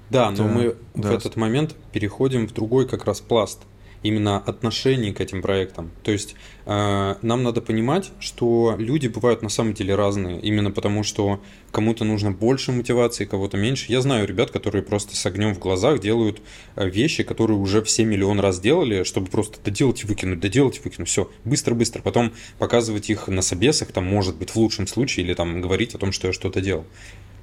[0.10, 1.12] Да, но да, мы да.
[1.12, 3.62] в этот момент переходим в другой как раз пласт
[4.04, 5.92] именно отношений к этим проектам.
[6.04, 6.36] То есть
[6.66, 12.04] э, нам надо понимать, что люди бывают на самом деле разные, именно потому что кому-то
[12.04, 13.92] нужно больше мотивации, кого-то меньше.
[13.92, 16.42] Я знаю ребят, которые просто с огнем в глазах делают
[16.76, 20.82] э, вещи, которые уже все миллион раз делали, чтобы просто доделать и выкинуть, доделать и
[20.82, 21.10] выкинуть.
[21.10, 22.02] Все, быстро-быстро.
[22.02, 25.98] Потом показывать их на собесах, там, может быть, в лучшем случае, или там говорить о
[25.98, 26.86] том, что я что-то делал.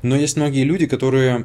[0.03, 1.45] Но есть многие люди, которые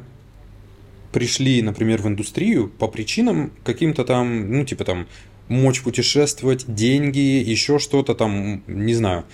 [1.14, 5.06] пришли, например, в индустрию по причинам каким-то там, ну, типа там,
[5.46, 9.24] мочь путешествовать, деньги, еще что-то там, не знаю.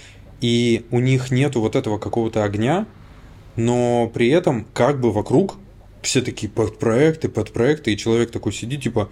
[0.42, 2.86] И у них нету вот этого какого-то огня,
[3.56, 5.56] но при этом как бы вокруг
[6.02, 9.10] все такие подпроекты, подпроекты, и человек такой сидит, типа,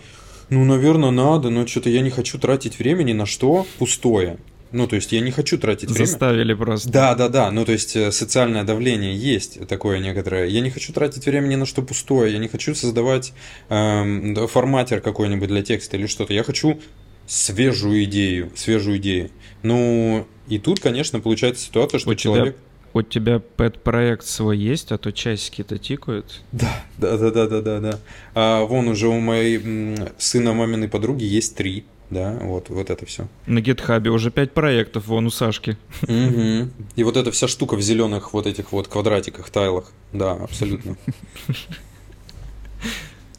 [0.51, 4.37] ну, наверное, надо, но что-то я не хочу тратить времени на что пустое.
[4.71, 6.07] Ну, то есть я не хочу тратить время.
[6.07, 6.91] Заставили просто.
[6.91, 7.51] Да, да, да.
[7.51, 10.47] Ну, то есть э, социальное давление есть такое некоторое.
[10.47, 12.33] Я не хочу тратить время ни на что пустое.
[12.33, 13.33] Я не хочу создавать
[13.71, 16.35] эм, форматер какой-нибудь для текста или что-то.
[16.35, 16.81] Я хочу
[17.27, 19.31] свежую идею, свежую идею.
[19.63, 22.55] Ну, и тут, конечно, получается ситуация, что у человек...
[22.55, 26.43] Тебя, у тебя пэт-проект свой есть, а то часики-то тикают.
[26.53, 27.99] Да, да, да, да, да, да, да.
[28.35, 33.29] А вон уже у моей сына маминой подруги есть три да, вот, вот это все.
[33.47, 35.77] На гитхабе уже пять проектов, вон у Сашки.
[36.03, 36.71] Угу.
[36.97, 40.97] И вот эта вся штука в зеленых вот этих вот квадратиках, тайлах, да, абсолютно.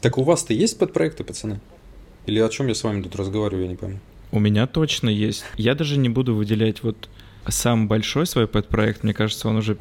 [0.00, 1.60] Так у вас-то есть подпроекты, пацаны?
[2.24, 4.00] Или о чем я с вами тут разговариваю, я не помню.
[4.32, 5.44] У меня точно есть.
[5.58, 7.10] Я даже не буду выделять вот
[7.46, 9.76] сам большой свой пэт-проект, мне кажется, он уже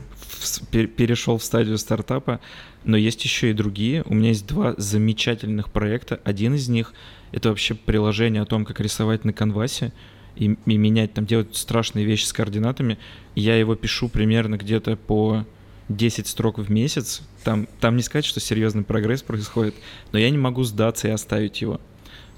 [0.71, 2.41] перешел в стадию стартапа,
[2.83, 4.03] но есть еще и другие.
[4.07, 6.19] У меня есть два замечательных проекта.
[6.25, 6.93] Один из них—
[7.31, 9.93] это вообще приложение о том, как рисовать на канвасе
[10.35, 12.97] и, и менять, там делать страшные вещи с координатами.
[13.35, 15.45] Я его пишу примерно где-то по
[15.89, 17.21] 10 строк в месяц.
[17.43, 19.75] Там, там не сказать, что серьезный прогресс происходит,
[20.11, 21.81] но я не могу сдаться и оставить его,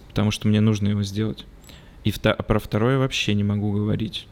[0.08, 1.46] потому что мне нужно его сделать.
[2.04, 4.28] И вто, а про второе вообще не могу говорить.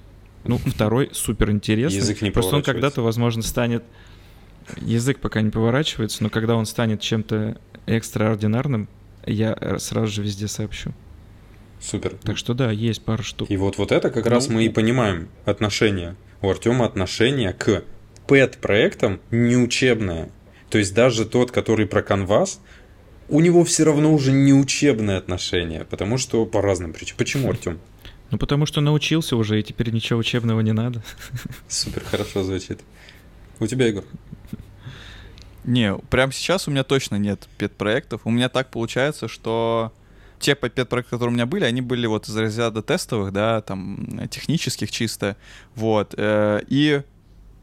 [0.46, 2.00] Ну, второй супер интересный.
[2.00, 3.84] Язык не Просто он когда-то, возможно, станет...
[4.82, 8.88] Язык пока не поворачивается, но когда он станет чем-то экстраординарным,
[9.32, 10.94] я сразу же везде сообщу.
[11.82, 12.16] Супер.
[12.24, 13.50] Так что да, есть пара штук.
[13.50, 16.16] И вот, вот это как ну, раз мы и понимаем отношение.
[16.42, 17.84] У Артема отношение к
[18.28, 20.30] пэт-проектам не учебное.
[20.70, 22.62] То есть даже тот, который про канвас,
[23.30, 27.18] у него все равно уже не учебное отношение, потому что по разным причинам.
[27.18, 27.80] Почему, Артем?
[28.32, 31.04] Ну, потому что научился уже, и теперь ничего учебного не надо.
[31.68, 32.80] Супер хорошо звучит.
[33.60, 34.04] У тебя, Егор?
[35.64, 38.22] Не, прямо сейчас у меня точно нет пет-проектов.
[38.24, 39.94] У меня так получается, что
[40.40, 44.90] те пет-проекты, которые у меня были, они были вот из разряда тестовых, да, там, технических
[44.90, 45.36] чисто,
[45.76, 46.14] вот.
[46.18, 47.04] Э, и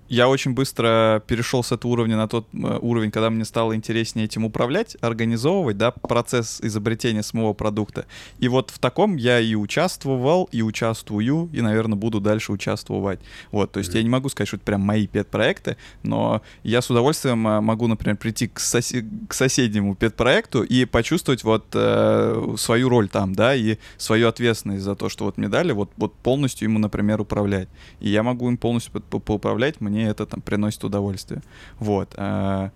[0.08, 4.26] я очень быстро перешел с этого уровня на тот э, уровень, когда мне стало интереснее
[4.26, 8.06] этим управлять, организовывать, да, процесс изобретения самого продукта.
[8.38, 13.20] И вот в таком я и участвовал, и участвую, и, наверное, буду дальше участвовать.
[13.50, 13.96] Вот, то есть mm-hmm.
[13.96, 17.86] я не могу сказать, что это прям мои пет-проекты, но я с удовольствием э, могу,
[17.88, 23.54] например, прийти к, сос- к соседнему пет-проекту и почувствовать вот э, свою роль там, да,
[23.54, 27.68] и свою ответственность за то, что вот мне дали, вот, вот полностью ему, например, управлять.
[28.00, 31.42] И я могу им полностью поуправлять, мне мне это там приносит удовольствие.
[31.78, 32.14] Вот.
[32.16, 32.70] А,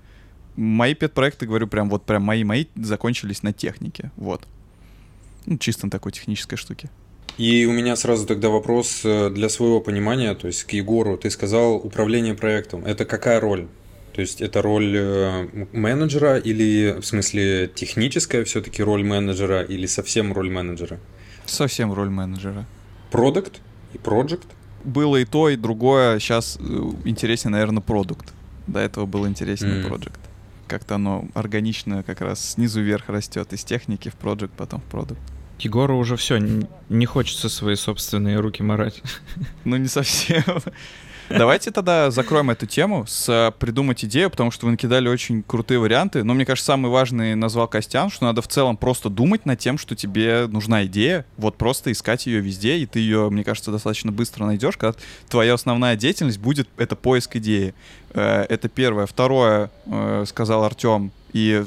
[0.57, 4.11] мои пет-проекты, говорю, прям вот прям мои-мои закончились на технике.
[4.17, 4.47] Вот.
[5.47, 6.91] Ну, чисто на такой технической штуке.
[7.39, 11.31] И у меня сразу тогда вопрос э, для своего понимания, то есть к Егору, ты
[11.31, 12.85] сказал управление проектом.
[12.85, 13.67] Это какая роль?
[14.13, 20.33] То есть это роль э, менеджера или в смысле техническая все-таки роль менеджера или совсем
[20.33, 20.99] роль менеджера?
[21.47, 22.67] Совсем роль менеджера.
[23.11, 23.61] Продукт
[23.95, 24.49] и проект?
[24.85, 26.19] Было и то, и другое.
[26.19, 26.63] Сейчас э,
[27.05, 28.33] интереснее, наверное, продукт.
[28.67, 29.89] До этого был интереснее mm.
[29.89, 30.19] Project.
[30.67, 35.21] Как-то оно органично как раз снизу вверх растет из техники в Project, потом в продукт.
[35.59, 36.39] Егору уже все,
[36.89, 39.03] не хочется свои собственные руки морать.
[39.65, 40.43] Ну, не совсем.
[41.31, 45.79] Давайте тогда закроем эту тему с э, придумать идею, потому что вы накидали очень крутые
[45.79, 46.25] варианты.
[46.25, 49.79] Но мне кажется, самый важный назвал Костян, что надо в целом просто думать над тем,
[49.79, 54.11] что тебе нужна идея, вот просто искать ее везде, и ты ее, мне кажется, достаточно
[54.11, 57.75] быстро найдешь, когда твоя основная деятельность будет это поиск идеи.
[58.11, 59.07] Э, это первое.
[59.07, 61.65] Второе, э, сказал Артем, и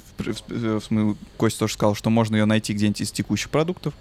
[1.38, 3.94] Костя тоже сказал, что можно ее найти где-нибудь из текущих продуктов.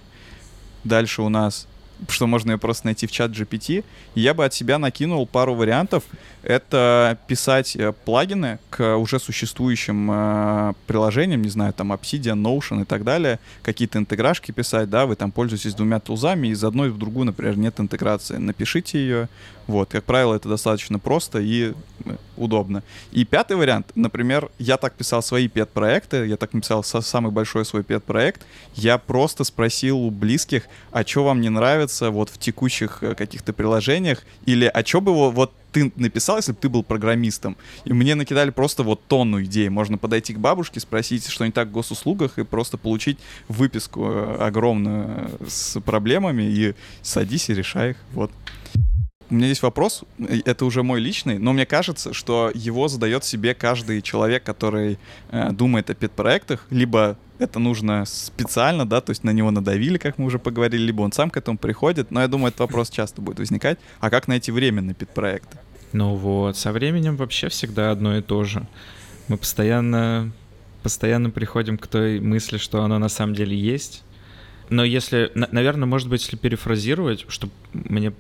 [0.83, 1.69] Дальше у нас
[2.09, 3.85] что можно ее просто найти в чат GPT.
[4.15, 6.05] Я бы от себя накинул пару вариантов.
[6.43, 12.85] Это писать э, плагины к уже существующим э, приложениям, не знаю, там Obsidian, Notion и
[12.85, 17.27] так далее, какие-то интеграшки писать, да, вы там пользуетесь двумя тулзами, из одной в другую,
[17.27, 18.37] например, нет интеграции.
[18.37, 19.29] Напишите ее,
[19.67, 21.73] вот, как правило, это достаточно просто и
[22.05, 22.83] э, удобно.
[23.13, 27.83] И пятый вариант, например, я так писал свои пет-проекты, я так написал самый большой свой
[27.85, 28.45] пет-проект,
[28.75, 33.53] я просто спросил у близких, а что вам не нравится вот в текущих э, каких-то
[33.53, 37.57] приложениях, или а что бы вот ты написал, если бы ты был программистом.
[37.85, 39.69] И мне накидали просто вот тонну идей.
[39.71, 44.37] Можно подойти к бабушке, спросить, что не так в госуслугах, и просто получить выписку э,
[44.37, 47.97] огромную с проблемами, и садись и решай их.
[48.13, 48.31] Вот.
[49.33, 50.05] У меня есть вопрос,
[50.45, 54.99] это уже мой личный, но мне кажется, что его задает себе каждый человек, который
[55.31, 60.19] э, думает о педпроектах, либо это нужно специально, да, то есть на него надавили, как
[60.19, 63.23] мы уже поговорили, либо он сам к этому приходит, но я думаю, этот вопрос часто
[63.23, 63.79] будет возникать.
[64.01, 65.57] А как найти время на педпроекты?
[65.95, 68.67] Ну вот, со временем вообще всегда одно и то же.
[69.29, 70.31] Мы постоянно,
[70.83, 74.05] постоянно приходим к той мысли, что оно на самом деле есть.
[74.69, 78.13] Но если, наверное, может быть, если перефразировать, чтобы мне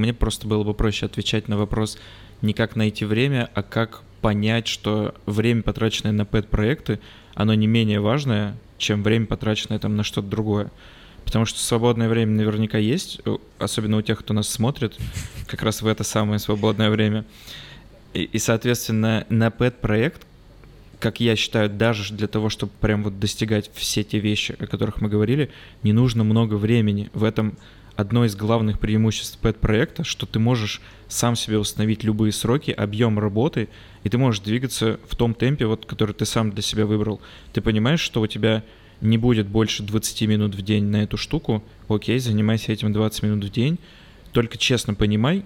[0.00, 1.98] мне просто было бы проще отвечать на вопрос
[2.42, 7.00] не как найти время, а как понять, что время, потраченное на пэт-проекты,
[7.34, 10.70] оно не менее важное, чем время, потраченное там на что-то другое.
[11.24, 13.20] Потому что свободное время наверняка есть,
[13.58, 14.98] особенно у тех, кто нас смотрит,
[15.46, 17.24] как раз в это самое свободное время.
[18.14, 20.26] И, и соответственно, на пэт-проект,
[20.98, 25.00] как я считаю, даже для того, чтобы прям вот достигать все те вещи, о которых
[25.00, 25.50] мы говорили,
[25.82, 27.10] не нужно много времени.
[27.14, 27.56] В этом
[28.00, 33.68] одно из главных преимуществ пэт-проекта, что ты можешь сам себе установить любые сроки, объем работы,
[34.04, 37.20] и ты можешь двигаться в том темпе, вот, который ты сам для себя выбрал.
[37.52, 38.64] Ты понимаешь, что у тебя
[39.00, 43.44] не будет больше 20 минут в день на эту штуку, окей, занимайся этим 20 минут
[43.44, 43.78] в день,
[44.32, 45.44] только честно понимай,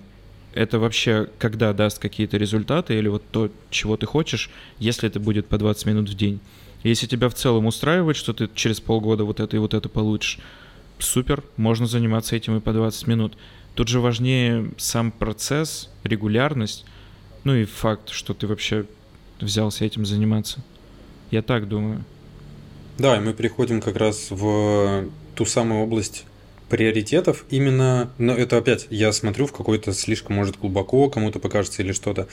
[0.55, 5.47] это вообще когда даст какие-то результаты или вот то, чего ты хочешь, если это будет
[5.47, 6.41] по 20 минут в день.
[6.85, 10.39] Если тебя в целом устраивает, что ты через полгода вот это и вот это получишь,
[11.05, 13.37] супер, можно заниматься этим и по 20 минут.
[13.75, 16.85] Тут же важнее сам процесс, регулярность,
[17.45, 18.87] ну и факт, что ты вообще
[19.41, 20.63] взялся этим заниматься.
[21.31, 22.05] Я так думаю.
[22.99, 26.25] Да, и мы приходим как раз в ту самую область
[26.69, 31.93] приоритетов именно, но это опять я смотрю в какой-то слишком, может, глубоко кому-то покажется или
[31.93, 32.29] что-то.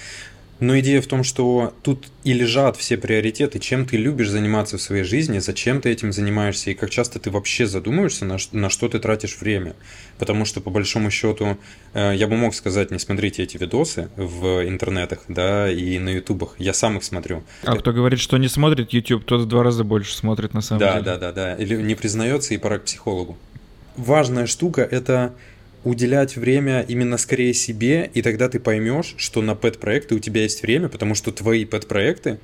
[0.62, 4.82] Но идея в том, что тут и лежат все приоритеты, чем ты любишь заниматься в
[4.82, 8.88] своей жизни, зачем ты этим занимаешься и как часто ты вообще задумываешься, на, на что
[8.88, 9.74] ты тратишь время.
[10.19, 11.58] Потому что, по большому счету,
[11.95, 16.54] э, я бы мог сказать, не смотрите эти видосы в интернетах, да, и на ютубах.
[16.60, 17.43] Я сам их смотрю.
[17.63, 20.82] А кто говорит, что не смотрит YouTube, тот в два раза больше смотрит на самом
[20.82, 21.06] да, деле.
[21.06, 21.63] Да, да, да, да.
[21.63, 23.36] Или не признается и пора к психологу.
[23.97, 25.34] Важная штука– это
[25.84, 30.62] уделять время именно скорее себе, и тогда ты поймешь, что на пэт-проекты у тебя есть
[30.62, 32.39] время, потому что твои пэт-проекты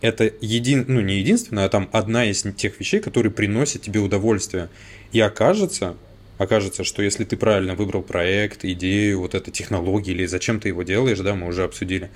[0.00, 4.68] это един, ну не единственное, а там одна из тех вещей, которые приносят тебе удовольствие.
[5.12, 5.96] И окажется,
[6.38, 10.82] окажется, что если ты правильно выбрал проект, идею, вот эту технологию или зачем ты его
[10.82, 12.10] делаешь, да, мы уже обсудили,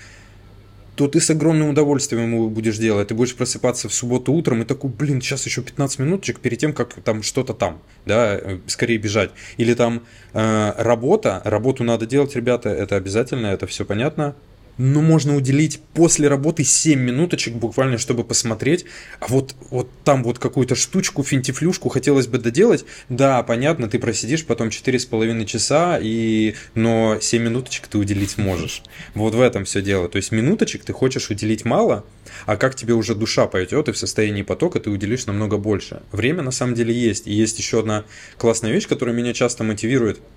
[0.97, 3.09] то ты с огромным удовольствием ему будешь делать.
[3.09, 6.73] Ты будешь просыпаться в субботу утром и такой, блин, сейчас еще 15 минуточек перед тем,
[6.73, 9.31] как там что-то там, да, э, скорее бежать.
[9.57, 14.35] Или там э, работа, работу надо делать, ребята, это обязательно, это все понятно
[14.81, 18.87] но можно уделить после работы 7 минуточек буквально, чтобы посмотреть,
[19.21, 24.47] а вот, вот там вот какую-то штучку, финтифлюшку хотелось бы доделать, да, понятно, ты просидишь
[24.47, 26.55] потом 4,5 часа, и...
[26.75, 28.83] но 7 минуточек ты уделить можешь.
[29.15, 30.09] Вот в этом все дело.
[30.09, 32.07] То есть минуточек ты хочешь уделить мало,
[32.47, 36.01] а как тебе уже душа пойдет, и в состоянии потока ты уделишь намного больше.
[36.11, 37.27] Время на самом деле есть.
[37.27, 38.05] И есть еще одна
[38.39, 40.21] классная вещь, которая меня часто мотивирует–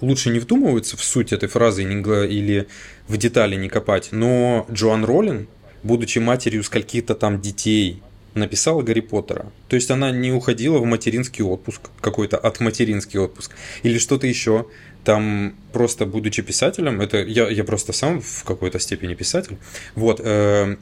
[0.00, 2.66] лучше не вдумываться в суть этой фразы или
[3.08, 5.48] в детали не копать, но Джоан Роллин,
[5.82, 8.02] будучи матерью скольких-то там детей,
[8.34, 9.50] написала Гарри Поттера.
[9.68, 14.66] То есть она не уходила в материнский отпуск, какой-то от материнский отпуск, или что-то еще.
[15.04, 19.56] Там просто будучи писателем, это я, я просто сам в какой-то степени писатель,
[19.94, 20.76] вот, э,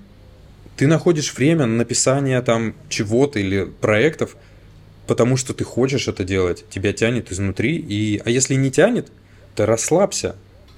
[0.76, 4.36] ты находишь время на написание там чего-то или проектов,
[5.06, 8.20] потому что ты хочешь это делать, тебя тянет изнутри, и...
[8.24, 9.12] а если не тянет,
[9.54, 10.36] то расслабься.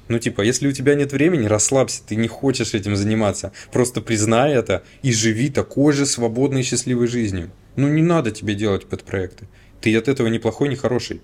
[0.08, 3.52] Ну, типа, если у тебя нет времени, расслабься, ты не хочешь этим заниматься.
[3.72, 7.50] Просто признай это и живи такой же свободной и счастливой жизнью.
[7.74, 9.48] Ну, не надо тебе делать подпроекты.
[9.80, 11.20] Ты от этого ни плохой, ни хороший.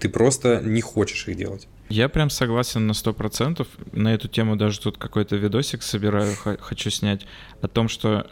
[0.00, 1.68] Ты просто не хочешь их делать.
[1.88, 3.68] Я прям согласен на сто процентов.
[3.92, 7.26] На эту тему даже тут какой-то видосик собираю, хочу снять,
[7.60, 8.26] о том, что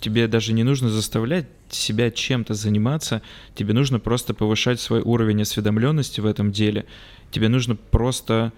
[0.00, 3.22] тебе даже не нужно заставлять себя чем-то заниматься,
[3.54, 6.86] тебе нужно просто повышать свой уровень осведомленности в этом деле.
[7.30, 8.52] Тебе нужно просто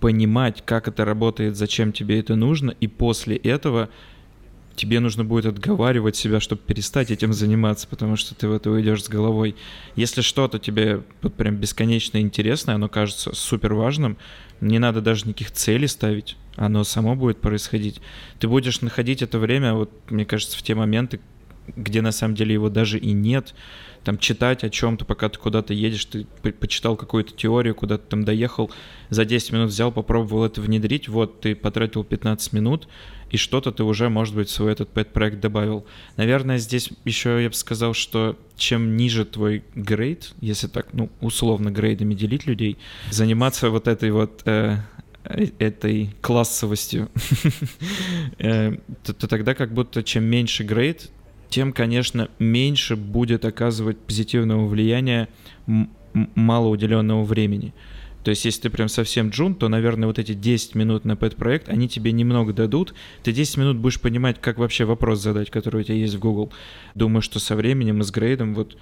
[0.00, 3.88] понимать, как это работает, зачем тебе это нужно, и после этого
[4.76, 9.04] тебе нужно будет отговаривать себя, чтобы перестать этим заниматься, потому что ты в это уйдешь
[9.04, 9.56] с головой.
[9.96, 14.16] Если что-то тебе вот прям бесконечно интересно, оно кажется супер важным,
[14.60, 18.00] не надо даже никаких целей ставить, оно само будет происходить.
[18.38, 21.20] Ты будешь находить это время, вот мне кажется, в те моменты,
[21.74, 23.54] где на самом деле его даже и нет,
[24.06, 28.70] там читать о чем-то, пока ты куда-то едешь, ты почитал какую-то теорию, куда-то там доехал,
[29.10, 32.86] за 10 минут взял, попробовал это внедрить, вот ты потратил 15 минут,
[33.30, 35.86] и что-то ты уже, может быть, в свой этот пэт-проект добавил.
[36.16, 41.70] Наверное, здесь еще я бы сказал, что чем ниже твой грейд, если так, ну, условно
[41.70, 42.78] грейдами делить людей,
[43.10, 44.76] заниматься вот этой вот э,
[45.58, 47.08] этой классовостью,
[48.38, 51.10] э, то тогда как будто чем меньше грейд,
[51.48, 55.28] тем, конечно, меньше будет оказывать позитивного влияния
[56.34, 57.72] мало уделенного времени.
[58.24, 61.68] То есть, если ты прям совсем джун, то, наверное, вот эти 10 минут на пэт-проект,
[61.68, 62.92] они тебе немного дадут.
[63.22, 66.52] Ты 10 минут будешь понимать, как вообще вопрос задать, который у тебя есть в Google.
[66.96, 68.76] Думаю, что со временем и с грейдом вот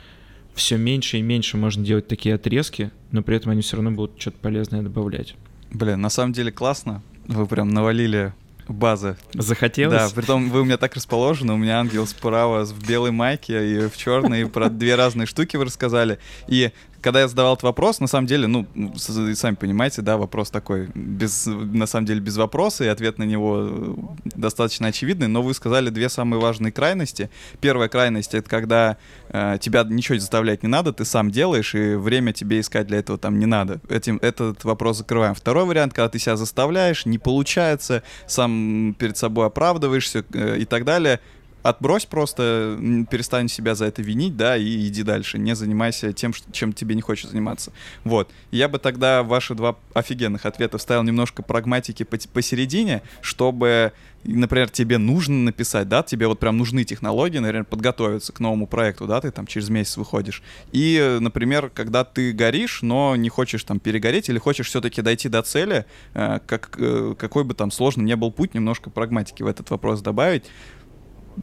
[0.54, 4.18] все меньше и меньше можно делать такие отрезки, но при этом они все равно будут
[4.18, 5.34] что-то полезное добавлять.
[5.70, 7.02] Блин, на самом деле классно.
[7.26, 8.32] Вы прям навалили
[8.68, 9.16] база.
[9.34, 10.10] Захотелось?
[10.10, 13.84] Да, при том вы у меня так расположены, у меня ангел справа в белой майке
[13.84, 16.18] и в черной, про две разные штуки вы рассказали.
[16.48, 16.72] И
[17.04, 21.44] когда я задавал этот вопрос, на самом деле, ну, сами понимаете, да, вопрос такой, без,
[21.44, 23.94] на самом деле, без вопроса, и ответ на него э,
[24.24, 27.28] достаточно очевидный, но вы сказали две самые важные крайности.
[27.60, 28.96] Первая крайность— это когда
[29.28, 33.18] э, тебя ничего заставлять не надо, ты сам делаешь, и время тебе искать для этого
[33.18, 33.82] там не надо.
[33.90, 35.34] Этим, этот вопрос закрываем.
[35.34, 40.86] Второй вариант, когда ты себя заставляешь, не получается, сам перед собой оправдываешься э, и так
[40.86, 41.20] далее—
[41.64, 42.78] отбрось просто,
[43.10, 45.38] перестань себя за это винить, да, и иди дальше.
[45.38, 47.72] Не занимайся тем, чем тебе не хочешь заниматься.
[48.04, 48.30] Вот.
[48.50, 53.92] Я бы тогда ваши два офигенных ответа вставил немножко прагматики посередине, чтобы
[54.24, 59.06] например, тебе нужно написать, да, тебе вот прям нужны технологии, наверное, подготовиться к новому проекту,
[59.06, 60.42] да, ты там через месяц выходишь.
[60.72, 65.42] И, например, когда ты горишь, но не хочешь там перегореть или хочешь все-таки дойти до
[65.42, 65.84] цели,
[66.14, 70.00] э, как, э, какой бы там сложный не был путь, немножко прагматики в этот вопрос
[70.00, 70.44] добавить,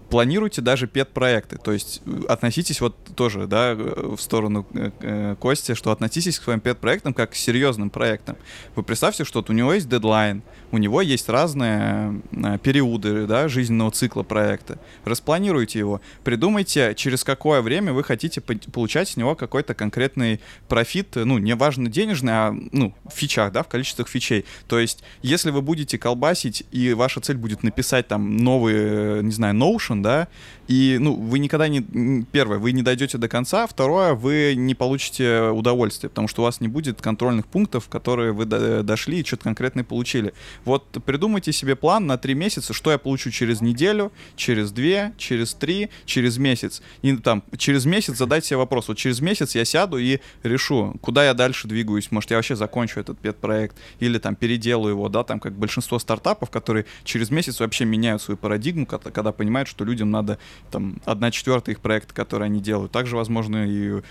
[0.09, 5.73] планируйте даже пет-проекты, то есть э, относитесь вот тоже, да, в сторону э, э, Кости,
[5.73, 8.37] что относитесь к своим пет-проектам как к серьезным проектам.
[8.75, 12.21] Вы представьте, что у него есть дедлайн, у него есть разные
[12.63, 14.79] периоды, да, жизненного цикла проекта.
[15.05, 21.37] Распланируйте его, придумайте, через какое время вы хотите получать с него какой-то конкретный профит, ну,
[21.37, 24.45] не важно денежный, а, ну, в фичах, да, в количествах фичей.
[24.67, 29.55] То есть, если вы будете колбасить, и ваша цель будет написать там новые, не знаю,
[29.55, 30.27] Notion, да,
[30.71, 32.23] и, ну, вы никогда не...
[32.31, 33.67] Первое, вы не дойдете до конца.
[33.67, 38.45] Второе, вы не получите удовольствие, потому что у вас не будет контрольных пунктов, которые вы
[38.45, 40.33] до дошли и что-то конкретное получили.
[40.63, 45.53] Вот придумайте себе план на три месяца, что я получу через неделю, через две, через
[45.53, 46.81] три, через месяц.
[47.01, 48.87] И там, через месяц задайте себе вопрос.
[48.87, 52.11] Вот через месяц я сяду и решу, куда я дальше двигаюсь.
[52.11, 56.49] Может, я вообще закончу этот педпроект или там переделаю его, да, там как большинство стартапов,
[56.49, 60.39] которые через месяц вообще меняют свою парадигму, когда, когда понимают, что людям надо
[60.69, 62.91] там одна четвертая их проекта, которые они делают.
[62.91, 64.01] Также, возможно, и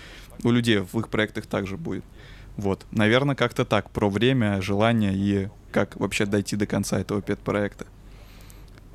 [0.43, 2.03] у людей в их проектах также будет.
[2.57, 7.85] Вот, наверное, как-то так, про время, желание и как вообще дойти до конца этого пет-проекта.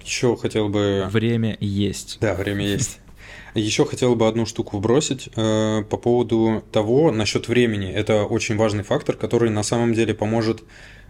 [0.04, 1.08] Еще хотел бы...
[1.10, 2.18] Время есть.
[2.20, 3.00] Да, время есть.
[3.54, 7.90] Еще хотел бы одну штуку вбросить э, по поводу того, насчет времени.
[7.90, 10.62] Это очень важный фактор, который на самом деле поможет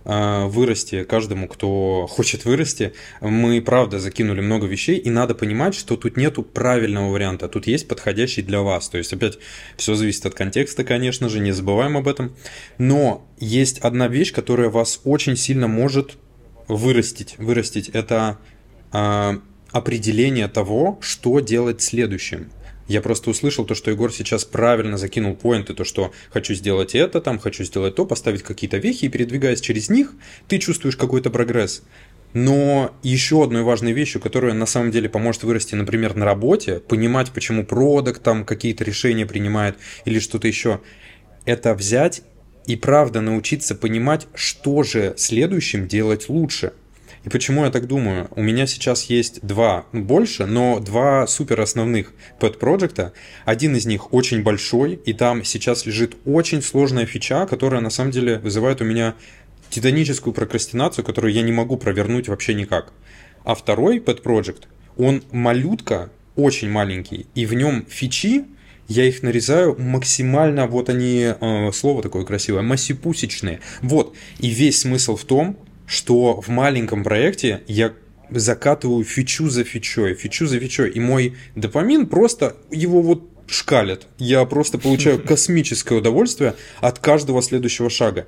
[0.07, 2.93] вырасти каждому, кто хочет вырасти.
[3.21, 7.89] Мы, правда, закинули много вещей, и надо понимать, что тут нету правильного варианта, тут есть
[7.89, 8.89] подходящий для вас.
[8.89, 9.39] То есть, опять,
[9.77, 12.37] все зависит от контекста, конечно же, не забываем об этом.
[12.79, 16.17] Но есть одна вещь, которая вас очень сильно может
[16.69, 17.35] вырастить.
[17.39, 18.39] Вырастить– это
[18.93, 19.39] э,
[19.73, 22.51] определение того, что делать следующим.
[22.89, 27.21] Я просто услышал то, что Егор сейчас правильно закинул поинты, то, что хочу сделать это,
[27.21, 30.13] там, хочу сделать то, поставить какие-то вехи, и передвигаясь через них,
[30.47, 31.83] ты чувствуешь какой-то прогресс.
[32.33, 37.33] Но еще одной важной вещью, которая на самом деле поможет вырасти, например, на работе, понимать,
[37.33, 40.81] почему продукт там какие-то решения принимает или что-то еще,
[41.45, 42.23] это взять
[42.67, 46.73] и правда научиться понимать, что же следующим делать лучше–
[47.27, 48.29] и почему я так думаю?
[48.37, 53.13] У меня сейчас есть два, ну, больше, но два супер основных pet проекта.
[53.45, 58.13] Один из них очень большой, и там сейчас лежит очень сложная фича, которая на самом
[58.13, 59.17] деле вызывает у меня
[59.71, 62.93] титаническую прокрастинацию, которую я не могу провернуть вообще никак.
[63.43, 64.63] А второй project,
[64.97, 68.45] он малютка, очень маленький, и в нем фичи,
[68.87, 73.59] я их нарезаю максимально, вот они, э, слово такое красивое, массипусечные.
[73.83, 77.93] Вот, и весь смысл в том, что в маленьком проекте я
[78.31, 84.07] закатываю фичу за фичой, фичу за фичой, и мой допамин просто его вот шкалит.
[84.19, 88.27] Я просто получаю космическое удовольствие от каждого следующего шага.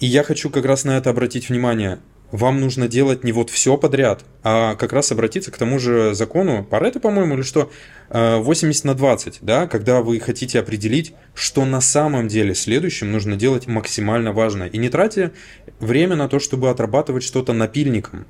[0.00, 3.76] И я хочу как раз на это обратить внимание вам нужно делать не вот все
[3.78, 7.70] подряд, а как раз обратиться к тому же закону, Парето, по-моему, или что,
[8.10, 13.36] 80 э, на 20, да, когда вы хотите определить, что на самом деле следующим нужно
[13.36, 14.64] делать максимально важно.
[14.64, 15.32] И не тратя
[15.80, 18.26] время на то, чтобы отрабатывать что-то напильником.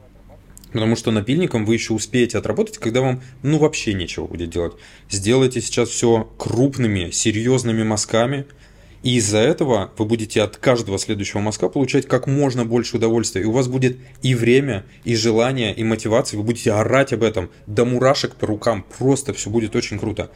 [0.72, 4.74] Потому что напильником вы еще успеете отработать, когда вам ну вообще нечего будет делать.
[5.10, 8.46] Сделайте сейчас все крупными, серьезными мазками–
[9.02, 13.42] и из-за этого вы будете от каждого следующего мазка получать как можно больше удовольствия.
[13.42, 16.38] И у вас будет и время, и желание, и мотивация.
[16.38, 18.84] Вы будете орать об этом до мурашек по рукам.
[18.98, 20.30] Просто все будет очень круто.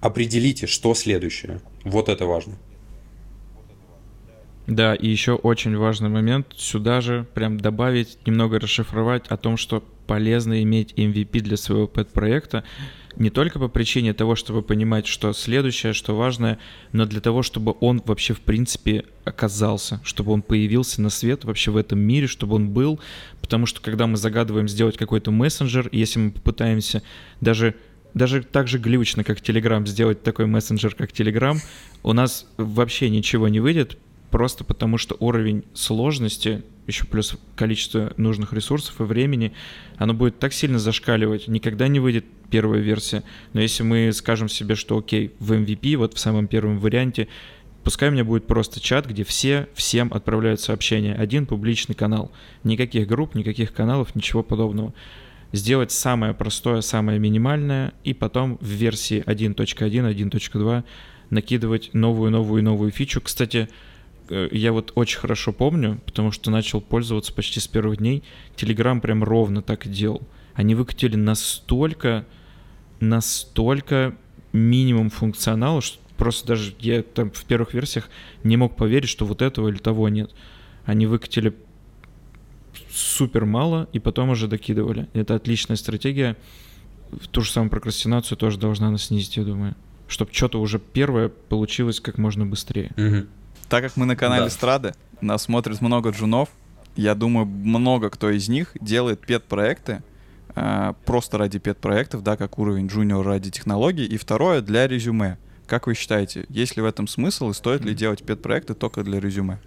[0.00, 1.60] Определите, что следующее.
[1.84, 2.58] Вот это важно.
[4.66, 9.82] Да, и еще очень важный момент сюда же прям добавить, немного расшифровать о том, что
[10.06, 12.64] полезно иметь MVP для своего пэт-проекта
[13.16, 16.58] не только по причине того, чтобы понимать, что следующее, что важное,
[16.92, 21.70] но для того, чтобы он вообще в принципе оказался, чтобы он появился на свет вообще
[21.70, 23.00] в этом мире, чтобы он был,
[23.40, 27.02] потому что когда мы загадываем сделать какой-то мессенджер, если мы попытаемся
[27.40, 27.74] даже
[28.14, 31.56] даже так же глючно, как Telegram, сделать такой мессенджер, как Telegram,
[32.02, 33.98] у нас вообще ничего не выйдет,
[34.32, 39.52] просто потому что уровень сложности, еще плюс количество нужных ресурсов и времени,
[39.98, 43.22] оно будет так сильно зашкаливать, никогда не выйдет первая версия.
[43.52, 47.28] Но если мы скажем себе, что окей, в MVP, вот в самом первом варианте,
[47.84, 51.14] пускай у меня будет просто чат, где все всем отправляют сообщения.
[51.14, 52.32] Один публичный канал.
[52.64, 54.94] Никаких групп, никаких каналов, ничего подобного.
[55.52, 60.84] сделать самое простое, самое минимальное, и потом в версии 1.1, 1.2
[61.28, 63.20] накидывать новую, новую, новую фичу.
[63.20, 63.68] Кстати,
[64.50, 68.22] я вот очень хорошо помню, потому что начал пользоваться почти с первых дней.
[68.56, 70.22] Telegram прям ровно так и делал.
[70.54, 72.26] Они выкатили настолько,
[73.00, 74.16] настолько
[74.52, 78.08] минимум функционала, что просто даже я там в первых версиях
[78.44, 80.30] не мог поверить, что вот этого или того нет.
[80.84, 81.54] Они выкатили
[82.90, 85.08] супер мало и потом уже докидывали.
[85.12, 86.36] Это отличная стратегия.
[87.30, 89.74] Ту же самую прокрастинацию тоже должна она снизить, я думаю.
[90.08, 92.92] Чтобы что-то уже первое получилось как можно быстрее.
[92.96, 93.28] Мгм.
[93.72, 94.50] Так как мы на канале Да.
[94.50, 94.92] Страды,
[95.22, 96.50] нас смотрит много джунов,
[96.94, 100.02] я думаю, много кто из них делает пет-проекты
[100.54, 105.38] э, просто ради пет-проектов, да, как уровень джуниор ради технологий, и второе для резюме.
[105.66, 109.20] Как вы считаете, есть ли в этом смысл и стоит ли делать пет-проекты только для
[109.20, 109.58] резюме?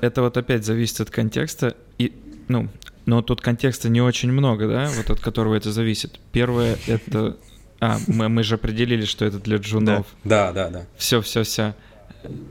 [0.00, 1.76] Это вот опять зависит от контекста.
[1.98, 2.12] И,
[2.48, 2.68] ну,
[3.06, 6.18] но тут контекста не очень много, да, вот от которого это зависит.
[6.32, 7.36] Первое— это...
[7.78, 10.04] А, мы, мы же определили, что это для джунов.
[10.24, 10.86] Да, да, да.
[10.96, 11.76] Все, все, все.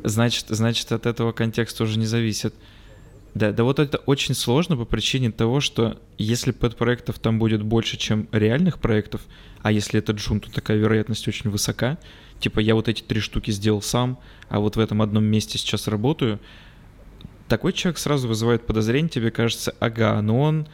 [0.04, 2.54] Значит, значит, от этого контекста уже не зависит.
[3.34, 7.98] Да, да вот это очень сложно по причине того, что если пэт-проектов там будет больше,
[7.98, 9.22] чем реальных проектов,
[9.62, 11.98] а если это джун, то такая вероятность очень высока.
[12.40, 15.88] Типа я вот эти три штуки сделал сам, а вот в этом одном месте сейчас
[15.88, 16.40] работаю.
[17.48, 20.68] Такой человек сразу вызывает подозрение, тебе кажется, ага, но он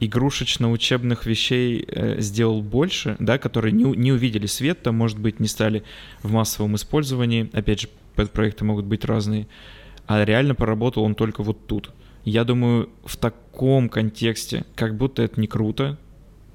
[0.00, 5.46] игрушечно-учебных вещей э, сделал больше, да, которые не, не увидели свет, там, может быть, не
[5.46, 5.84] стали
[6.22, 7.50] в массовом использовании.
[7.52, 9.46] Опять же, пэт-проекты могут быть разные.
[10.06, 11.92] А реально поработал он только вот тут.
[12.24, 15.98] Я думаю, в таком контексте, как будто это не круто,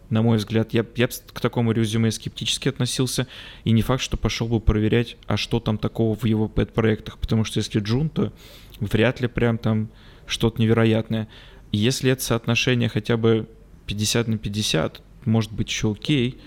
[0.09, 3.27] на мой взгляд, я, я к такому резюме скептически относился,
[3.63, 7.43] и не факт, что пошел бы проверять, а что там такого в его пэт-проектах, потому
[7.43, 8.31] что если джун, то
[8.79, 9.89] вряд ли прям там
[10.27, 11.27] что-то невероятное.
[11.71, 13.47] Если это соотношение хотя бы
[13.87, 16.39] 50 на 50, может быть еще окей,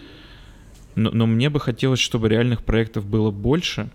[0.94, 3.90] но, но мне бы хотелось, чтобы реальных проектов было больше,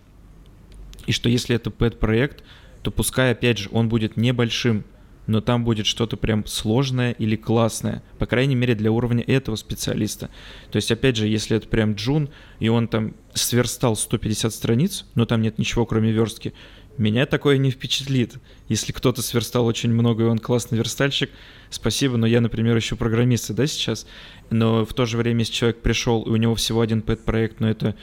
[1.08, 2.44] и что если это пэт-проект,
[2.82, 4.84] то пускай, опять же, он будет небольшим,
[5.26, 10.30] но там будет что-то прям сложное или классное, по крайней мере, для уровня этого специалиста.
[10.72, 12.30] То есть, опять же, если это прям джун,
[12.60, 16.54] и он там сверстал 150 страниц, но там нет ничего, кроме верстки,
[16.98, 18.36] меня такое не впечатлит.
[18.70, 21.32] Если кто-то сверстал очень много, и он классный верстальщик,
[21.70, 24.06] спасибо, но я, например, еще программист, да, сейчас,
[24.52, 27.70] но в то же время, если человек пришел, и у него всего один пэт-проект, но
[27.70, 27.96] это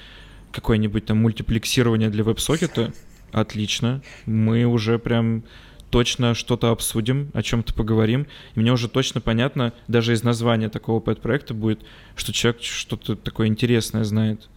[0.53, 2.93] какое-нибудь там мультиплексирование для веб-сокета,
[3.33, 5.45] отлично, мы уже прям
[5.91, 8.27] точно что-то обсудим, о чем-то поговорим.
[8.55, 11.81] И мне уже точно понятно, даже из названия такого пэт-проекта будет,
[12.17, 14.49] что человек что-то такое интересное знает.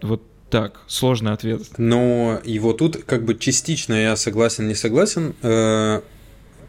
[0.00, 1.62] Вот так, сложный ответ.
[1.78, 5.34] Но вот тут как бы частично я согласен, не согласен.
[5.42, 6.00] Э,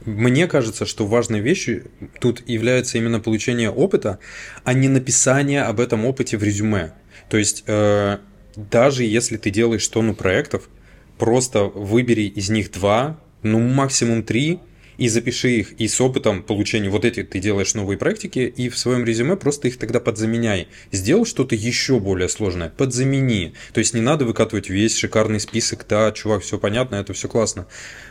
[0.06, 4.20] Мне кажется, что важной вещью тут является именно получение опыта,
[4.64, 6.94] а не написание об этом опыте в резюме.
[7.28, 8.18] То есть э,
[8.56, 10.70] даже если ты делаешь тонну проектов,
[11.18, 14.60] просто выбери из них два, ну максимум три,
[15.00, 18.78] и запиши их, и с опытом получения вот эти ты делаешь новые практики, и в
[18.78, 20.68] своем резюме просто их тогда подзаменяй.
[20.92, 23.54] Сделал что-то еще более сложное, подзамени.
[23.74, 27.68] То есть не надо выкатывать весь шикарный список, да, чувак, все понятно, это все классно.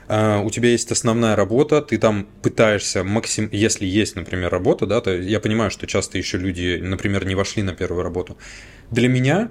[0.09, 5.03] А, у тебя есть основная работа, ты там пытаешься максим, если есть, например, работа, да,
[5.03, 8.39] то я понимаю, что часто еще люди, например, не вошли на первую работу.
[8.91, 9.51] Для меня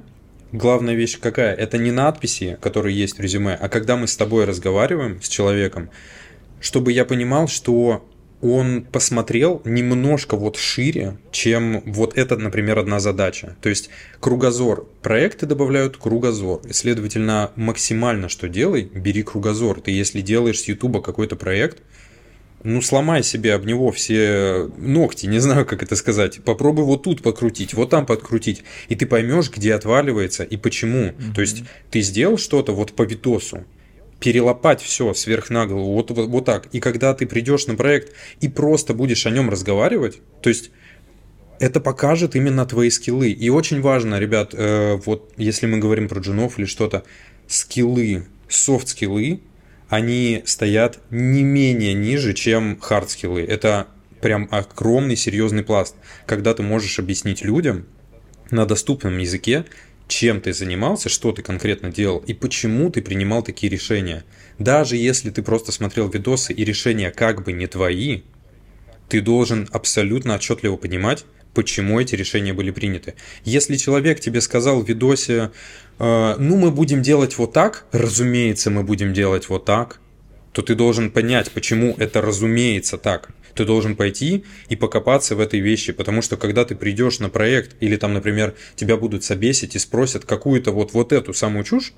[0.52, 1.54] главная вещь какая?
[1.54, 5.92] Это не надписи, которые есть в резюме, а когда мы с тобой разговариваем с человеком,
[6.60, 8.04] чтобы я понимал, что
[8.42, 13.56] он посмотрел немножко вот шире, чем вот это, например, одна задача.
[13.62, 13.90] То есть
[14.20, 14.88] кругозор.
[15.02, 16.62] Проекты добавляют кругозор.
[16.68, 19.82] И, следовательно, максимально что делай, бери кругозор.
[19.82, 21.82] Ты если делаешь с Ютуба какой-то проект,
[22.64, 26.44] ну, сломай себе об него все ногти, не знаю, как это сказать.
[26.44, 31.14] Попробуй вот тут подкрутить, вот там подкрутить, и ты поймешь, где отваливается и почему.
[31.34, 33.64] То есть ты сделал что-то вот по видосу,
[34.20, 36.68] перелопать все сверх на вот, вот, вот так.
[36.72, 40.72] И когда ты придешь на проект и просто будешь о нем разговаривать, то есть
[41.60, 43.30] это покажет именно твои скиллы.
[43.30, 47.04] И очень важно, ребят, э, вот если мы говорим про джунов или что-то,
[47.48, 49.42] скиллы, софт-скиллы,
[49.90, 53.46] они стоят не менее ниже, чем хард-скиллы.
[53.46, 53.88] Это
[54.22, 55.96] прям огромный серьезный пласт,
[56.26, 57.86] когда ты можешь объяснить людям
[58.52, 59.66] на доступном языке,
[60.08, 64.24] чем ты занимался, что ты конкретно делал и почему ты принимал такие решения.
[64.58, 68.22] Даже если ты просто смотрел видосы и решения как бы не твои,
[69.10, 73.16] ты должен абсолютно отчетливо понимать, почему эти решения были приняты.
[73.44, 75.52] Если человек тебе сказал в видосе,
[76.00, 80.00] э, ну мы будем делать вот так, разумеется, мы будем делать вот так,
[80.52, 83.30] то ты должен понять, почему это разумеется так.
[83.58, 87.76] Ты должен пойти и покопаться в этой вещи, потому что когда ты придешь на проект
[87.80, 91.94] или там, например, тебя будут собесить и спросят какую-то вот, вот эту самую чушь,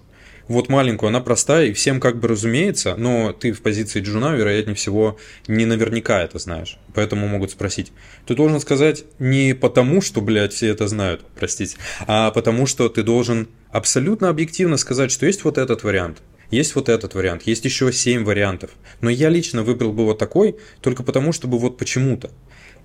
[0.47, 4.75] вот маленькую, она простая, и всем как бы разумеется, но ты в позиции джуна, вероятнее
[4.75, 6.79] всего, не наверняка это знаешь.
[6.95, 7.91] Поэтому могут спросить.
[8.25, 13.03] Ты должен сказать не потому, что, блядь, все это знают, простите, а потому что ты
[13.03, 17.91] должен абсолютно объективно сказать, что есть вот этот вариант, есть вот этот вариант, есть еще
[17.91, 18.71] 7 вариантов.
[19.01, 22.31] Но я лично выбрал бы вот такой, только потому, чтобы вот почему-то.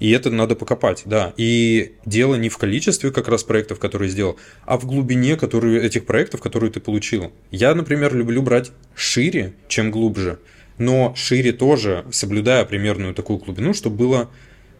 [0.00, 1.32] И это надо покопать, да.
[1.36, 6.04] И дело не в количестве как раз проектов, которые сделал, а в глубине которые, этих
[6.04, 7.32] проектов, которые ты получил.
[7.50, 10.40] Я, например, люблю брать шире, чем глубже,
[10.78, 14.30] но шире тоже, соблюдая примерную такую глубину, чтобы было,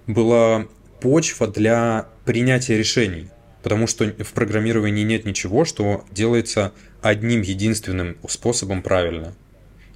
[0.07, 0.67] была
[1.01, 3.29] почва для принятия решений.
[3.63, 6.75] Потому что в программировании нет ничего, что делается
[7.05, 9.35] одним единственным способом правильно.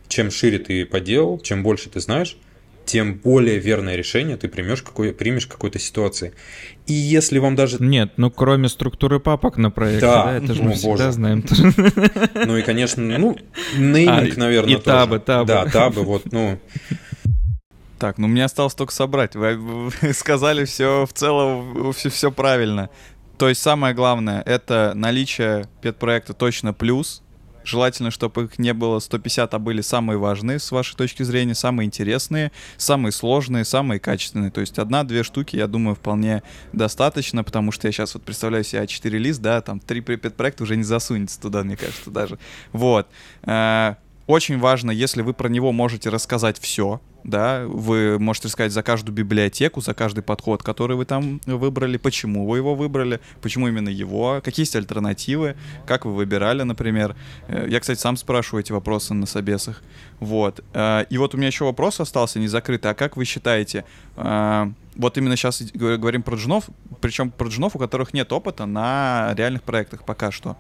[0.09, 2.37] Чем шире ты поделал, чем больше ты знаешь,
[2.85, 6.33] тем более верное решение ты примешь, какой, примешь какой-то ситуации.
[6.87, 7.83] И если вам даже...
[7.83, 11.13] Нет, ну кроме структуры папок на проекте, да, да это же мы всегда боже.
[11.13, 11.45] знаем.
[12.47, 13.37] Ну и, конечно, ну,
[13.77, 14.85] нейминг, а, наверное, и тоже.
[14.85, 15.47] табы, табы.
[15.47, 16.59] Да, табы, вот, ну...
[17.99, 19.35] Так, ну мне осталось только собрать.
[19.35, 22.91] Вы, вы сказали все в целом, все, все правильно.
[23.39, 27.23] То есть самое главное— это наличие педпроекта точно плюс,
[27.65, 31.85] Желательно, чтобы их не было 150, а были самые важные, с вашей точки зрения, самые
[31.87, 34.51] интересные, самые сложные, самые качественные.
[34.51, 38.81] То есть одна-две штуки, я думаю, вполне достаточно, потому что я сейчас вот представляю себе
[38.85, 42.39] А4 лист, да, там три проекта уже не засунется туда, мне кажется, даже.
[42.73, 43.07] Вот.
[43.43, 48.83] Э, очень важно, если вы про него можете рассказать все, да, вы можете сказать за
[48.83, 53.89] каждую библиотеку, за каждый подход, который вы там выбрали, почему вы его выбрали, почему именно
[53.89, 55.57] его, какие есть альтернативы,
[55.87, 57.17] как вы выбирали, например.
[57.49, 59.83] Э, я, кстати, сам спрашиваю эти вопросы на собесах.
[60.21, 60.65] Вот.
[60.73, 62.91] Э, и вот у меня еще вопрос остался не закрытый.
[62.91, 63.85] А как вы считаете,
[64.17, 66.69] э, вот именно сейчас говорим про джунов,
[67.01, 70.57] причем про джунов, у которых нет опыта на реальных проектах пока что.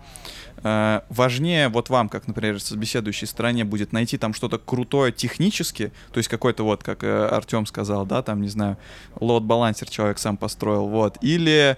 [0.62, 6.18] Э, важнее вот вам, как, например, собеседующей стороне, будет найти там что-то крутое технически, то
[6.18, 8.76] есть какой-то вот, как э, Артем сказал, да, там, не знаю,
[9.20, 11.76] лот-балансер человек сам построил, вот, или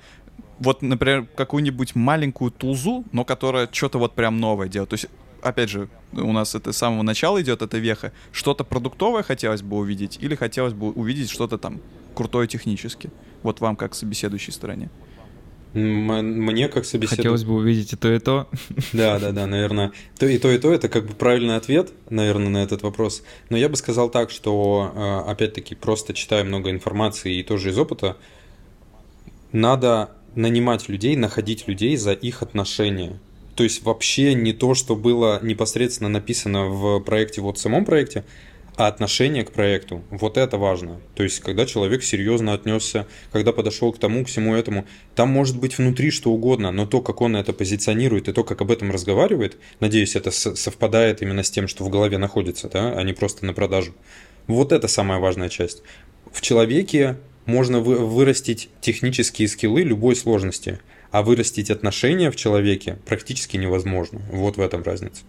[0.59, 4.91] вот, например, какую-нибудь маленькую тулзу, но которая что-то вот прям новое делает.
[4.91, 5.07] То есть,
[5.43, 8.13] опять же, у нас это с самого начала идет эта веха.
[8.31, 11.81] Что-то продуктовое хотелось бы увидеть, или хотелось бы увидеть что-то там
[12.15, 13.11] крутое технически.
[13.43, 14.91] Вот вам как собеседующей стороне.
[15.73, 17.17] Мне как собеседователь...
[17.17, 18.49] Хотелось бы увидеть и то, и то.
[18.93, 19.93] Да, да, да, наверное.
[20.19, 23.23] То и то, и то— это как бы правильный ответ, наверное, на этот вопрос.
[23.51, 27.79] Но я бы сказал так, что, э, опять-таки, просто читая много информации и тоже из
[27.79, 28.17] опыта,
[29.53, 33.21] надо нанимать людей, находить людей за их отношения.
[33.55, 38.25] То есть вообще не то, что было непосредственно написано в проекте, вот в самом проекте,
[38.81, 40.03] а отношение к проекту.
[40.09, 41.03] Вот это важно.
[41.15, 45.59] То есть, когда человек серьезно отнесся, когда подошел к тому, к всему этому, там может
[45.61, 48.91] быть внутри что угодно, но то, как он это позиционирует и то, как об этом
[48.91, 53.45] разговаривает, надеюсь, это совпадает именно с тем, что в голове находится, да, а не просто
[53.45, 53.93] на продажу.
[54.47, 55.83] Вот это самая важная часть.
[56.33, 64.23] В человеке можно вырастить технические скиллы любой сложности, а вырастить отношения в человеке практически невозможно.
[64.33, 65.21] Вот в этом разница.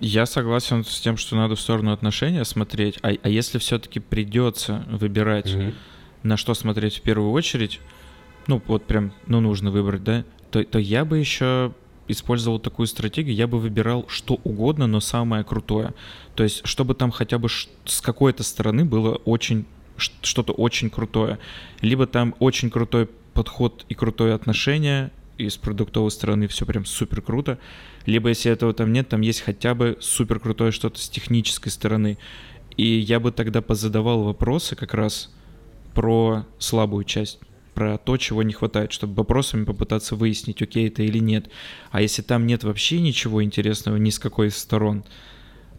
[0.00, 2.98] Я согласен с тем, что надо в сторону отношения смотреть.
[3.02, 5.74] А, а если все-таки придется выбирать, mm-hmm.
[6.22, 7.80] на что смотреть в первую очередь,
[8.46, 11.72] ну вот прям, ну нужно выбрать, да, то, то я бы еще
[12.06, 15.94] использовал такую стратегию, я бы выбирал что угодно, но самое крутое.
[16.34, 19.66] То есть, чтобы там хотя бы с какой-то стороны было очень
[20.22, 21.38] что-то очень крутое.
[21.80, 27.22] Либо там очень крутой подход и крутое отношение, и с продуктовой стороны все прям супер
[27.22, 27.58] круто
[28.08, 32.16] либо если этого там нет, там есть хотя бы супер крутое что-то с технической стороны.
[32.78, 35.30] И я бы тогда позадавал вопросы как раз
[35.92, 37.38] про слабую часть
[37.74, 41.48] про то, чего не хватает, чтобы вопросами попытаться выяснить, окей это или нет.
[41.92, 45.04] А если там нет вообще ничего интересного ни с какой из сторон,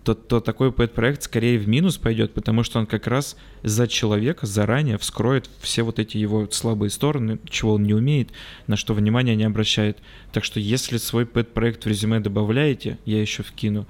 [0.03, 4.45] то, то такой проект скорее в минус пойдет, потому что он как раз за человека
[4.45, 8.29] заранее вскроет все вот эти его слабые стороны, чего он не умеет,
[8.67, 9.97] на что внимание не обращает.
[10.31, 13.87] Так что если свой пэт-проект в резюме добавляете, я еще вкину,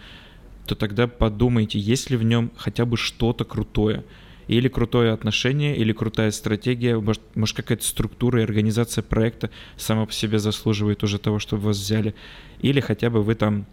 [0.66, 4.04] то тогда подумайте, есть ли в нем хотя бы что-то крутое.
[4.48, 10.12] Или крутое отношение, или крутая стратегия, может, может какая-то структура и организация проекта сама по
[10.12, 12.16] себе заслуживает уже того, чтобы вас взяли.
[12.62, 13.68] Или хотя бы вы там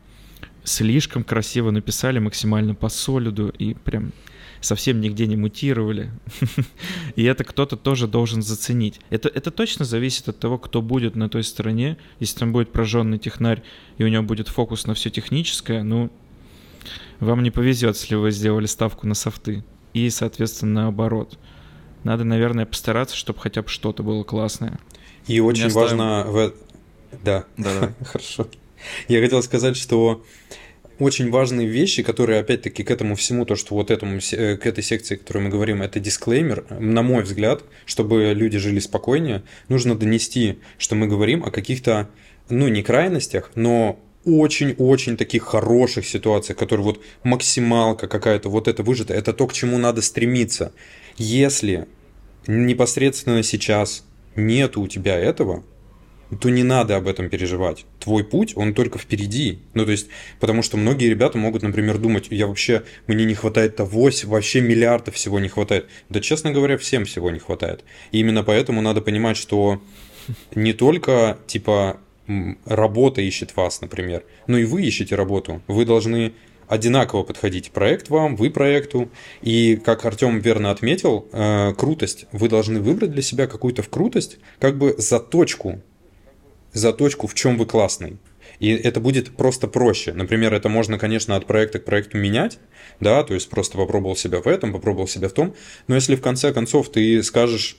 [0.67, 4.13] слишком красиво написали, максимально по солиду и прям
[4.61, 6.11] совсем нигде не мутировали.
[7.17, 9.01] и это кто-то тоже должен заценить.
[9.09, 11.99] Это, это точно зависит от того, кто будет на той стороне.
[12.19, 13.63] Если там будет прожженный технарь,
[13.97, 16.11] и у него будет фокус на все техническое, ну,
[17.21, 19.65] Вам не повезет, если вы сделали ставку на софты.
[19.95, 21.39] И, соответственно, наоборот.
[22.03, 24.79] Надо, наверное, постараться, чтобы хотя бы что-то было классное.
[25.27, 26.25] И очень важно...
[26.27, 26.53] В...
[27.25, 27.45] Да.
[27.57, 27.95] Да, да.
[28.05, 28.49] Хорошо.
[29.09, 30.25] Я хотел сказать, что
[30.99, 34.83] очень важные вещи, которые, опять-таки, к этому всему, то, что вот этому, э, к этой
[34.83, 39.95] секции, о которой мы говорим, это дисклеймер, на мой взгляд, чтобы люди жили спокойнее, нужно
[39.95, 42.09] донести, что мы говорим о каких-то,
[42.49, 49.15] ну, не крайностях, но очень-очень таких хороших ситуациях, которые вот максималка какая-то, вот это выжито,
[49.15, 50.73] это то, к чему надо стремиться.
[51.17, 51.87] Если
[52.47, 55.63] непосредственно сейчас нету у тебя этого,
[56.41, 57.87] то не надо об этом переживать.
[58.01, 59.61] Твой путь, он только впереди.
[59.75, 60.09] Ну, то есть,
[60.41, 65.15] потому что многие ребята могут, например, думать, я вообще, мне не хватает того, вообще миллиардов
[65.15, 65.89] всего не хватает.
[66.09, 67.85] Да, честно говоря, всем всего не хватает.
[68.11, 69.81] И именно поэтому надо понимать, что
[70.55, 71.99] не только, типа,
[72.65, 75.63] работа ищет вас, например, но и вы ищете работу.
[75.69, 76.33] Вы должны
[76.69, 79.09] одинаково подходить проект вам, вы проекту.
[79.43, 82.27] И, как Артем верно отметил, э, крутость.
[82.33, 85.81] Вы должны выбрать для себя какую-то в крутость, как бы заточку
[86.77, 88.19] заточку, в чем вы классный.
[88.59, 90.13] И это будет просто проще.
[90.13, 92.59] Например, это можно, конечно, от проекта к проекту менять,
[93.01, 95.55] да, то есть просто попробовал себя в этом, попробовал себя в том.
[95.89, 97.77] Но если в конце концов ты скажешь,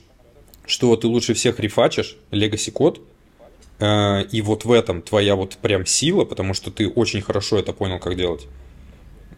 [0.66, 3.00] что ты лучше всех рефачишь Legacy код,
[3.80, 7.72] э, и вот в этом твоя вот прям сила, потому что ты очень хорошо это
[7.72, 8.46] понял, как делать,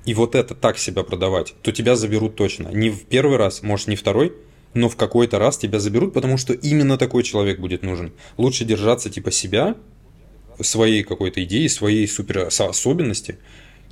[0.05, 2.69] и вот это так себя продавать, то тебя заберут точно.
[2.69, 4.33] Не в первый раз, может, не второй,
[4.75, 8.13] но в какой-то раз тебя заберут, потому что именно такой человек будет нужен.
[8.37, 9.77] Лучше держаться типа себя,
[10.61, 13.39] своей какой-то идеи, своей супер особенности,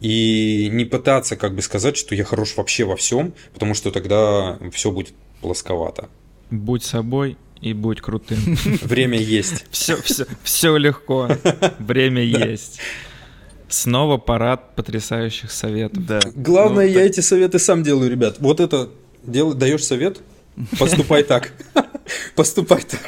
[0.01, 4.59] и не пытаться как бы сказать, что я хорош вообще во всем, потому что тогда
[4.73, 6.09] все будет плосковато.
[6.51, 8.39] Будь собой и будь крутым.
[8.83, 9.67] Время есть.
[9.71, 11.29] Все, все, все легко.
[11.79, 12.79] Время есть.
[13.69, 16.07] Снова парад потрясающих советов.
[16.07, 16.21] Да.
[16.35, 17.11] Главное, ну, я так...
[17.11, 18.37] эти советы сам делаю, ребят.
[18.39, 18.89] Вот это
[19.25, 19.53] дел...
[19.53, 20.21] даешь совет,
[20.79, 21.53] Поступай так.
[22.35, 23.01] Поступай так.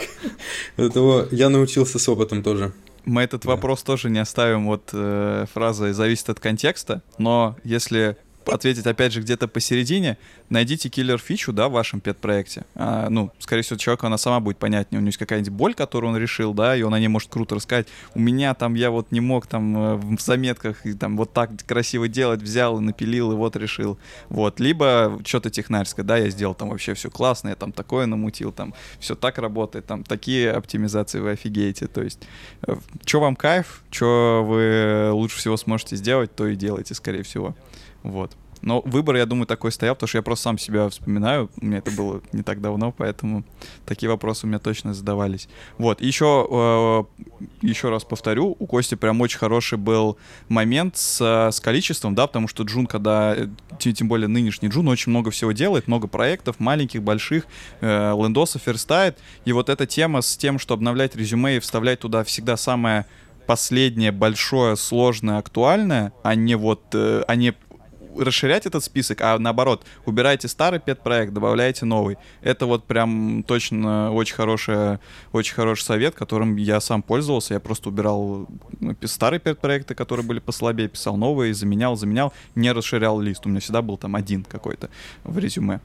[0.76, 2.72] Этого я научился с опытом тоже.
[3.04, 8.16] Мы этот вопрос тоже не оставим вот э, фразой «зависит от контекста», но если
[8.46, 10.16] ответить, опять же, где-то посередине,
[10.48, 12.64] найдите киллер-фичу, да, в вашем пет-проекте.
[12.74, 14.98] А, ну, скорее всего, человеку она сама будет понятнее.
[14.98, 17.54] У него есть какая-нибудь боль, которую он решил, да, и он о ней может круто
[17.54, 17.86] рассказать.
[18.14, 21.50] У меня там, я вот не мог там э, в заметках и там вот так
[21.66, 23.98] красиво делать, взял и напилил, и вот решил.
[24.28, 24.60] Вот.
[24.60, 28.74] Либо что-то технарское, да, я сделал там вообще все классно, я там такое намутил, там
[28.98, 31.86] все так работает, там такие оптимизации вы офигеете.
[31.86, 32.20] То есть,
[32.66, 37.54] э, что вам кайф, что вы лучше всего сможете сделать, то и делайте, скорее всего.
[38.02, 38.36] Вот.
[38.62, 41.50] Но выбор, я думаю, такой стоял, потому что я просто сам себя вспоминаю.
[41.60, 43.44] У меня это было не так давно, поэтому
[43.86, 45.48] такие вопросы у меня точно задавались.
[45.78, 47.24] Вот, еще, э,
[47.62, 52.48] еще раз повторю, у Кости прям очень хороший был момент с, с количеством, да, потому
[52.48, 53.48] что Джун, когда, э,
[53.78, 57.46] тем, более нынешний Джун, очень много всего делает, много проектов, маленьких, больших,
[57.80, 62.24] э, лендосов верстает, и вот эта тема с тем, что обновлять резюме и вставлять туда
[62.24, 63.06] всегда самое
[63.46, 67.54] последнее, большое, сложное, актуальное, а не вот, э, а не
[68.16, 72.16] расширять этот список, а наоборот, убирайте старый пет-проект, добавляйте новый.
[72.42, 74.98] Это вот прям точно очень, хороший,
[75.32, 77.54] очень хороший совет, которым я сам пользовался.
[77.54, 78.46] Я просто убирал
[78.80, 83.46] ну, старые пет-проекты, которые были послабее, писал новые, заменял, заменял, не расширял лист.
[83.46, 84.90] У меня всегда был там один какой-то
[85.24, 85.80] в резюме.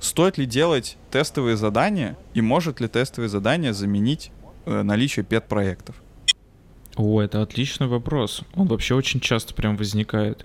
[0.00, 4.30] Стоит ли делать тестовые задания и может ли тестовые задания заменить
[4.64, 5.96] э, наличие пет-проектов?
[6.96, 8.42] О, это отличный вопрос.
[8.54, 10.44] Он вообще очень часто прям возникает.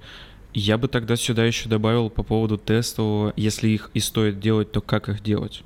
[0.53, 4.81] Я бы тогда сюда еще добавил по поводу тестового, если их и стоит делать, то
[4.81, 5.63] как их делать?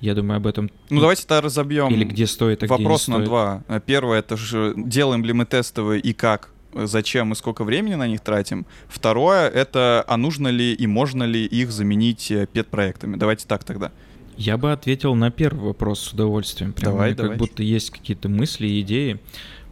[0.00, 0.70] Я думаю, об этом...
[0.90, 1.88] Ну, давайте тогда разобьем.
[1.88, 3.64] Или где стоит, а Вопрос где не на два.
[3.86, 6.50] Первое, это же делаем ли мы тестовые и как?
[6.74, 8.66] Зачем и сколько времени на них тратим?
[8.88, 13.16] Второе, это а нужно ли и можно ли их заменить э, пет-проектами?
[13.16, 13.92] Давайте так тогда.
[14.36, 16.72] Я бы ответил на первый вопрос с удовольствием.
[16.72, 17.30] Прям давай, давай.
[17.30, 19.20] Как будто есть какие-то мысли и идеи.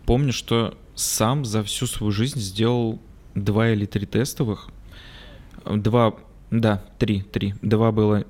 [0.07, 3.01] Помню, что сам за всю свою жизнь сделал
[3.35, 4.69] два или три тестовых.
[5.65, 6.15] Два,
[6.51, 7.55] да, три, три.
[7.63, 8.25] Два было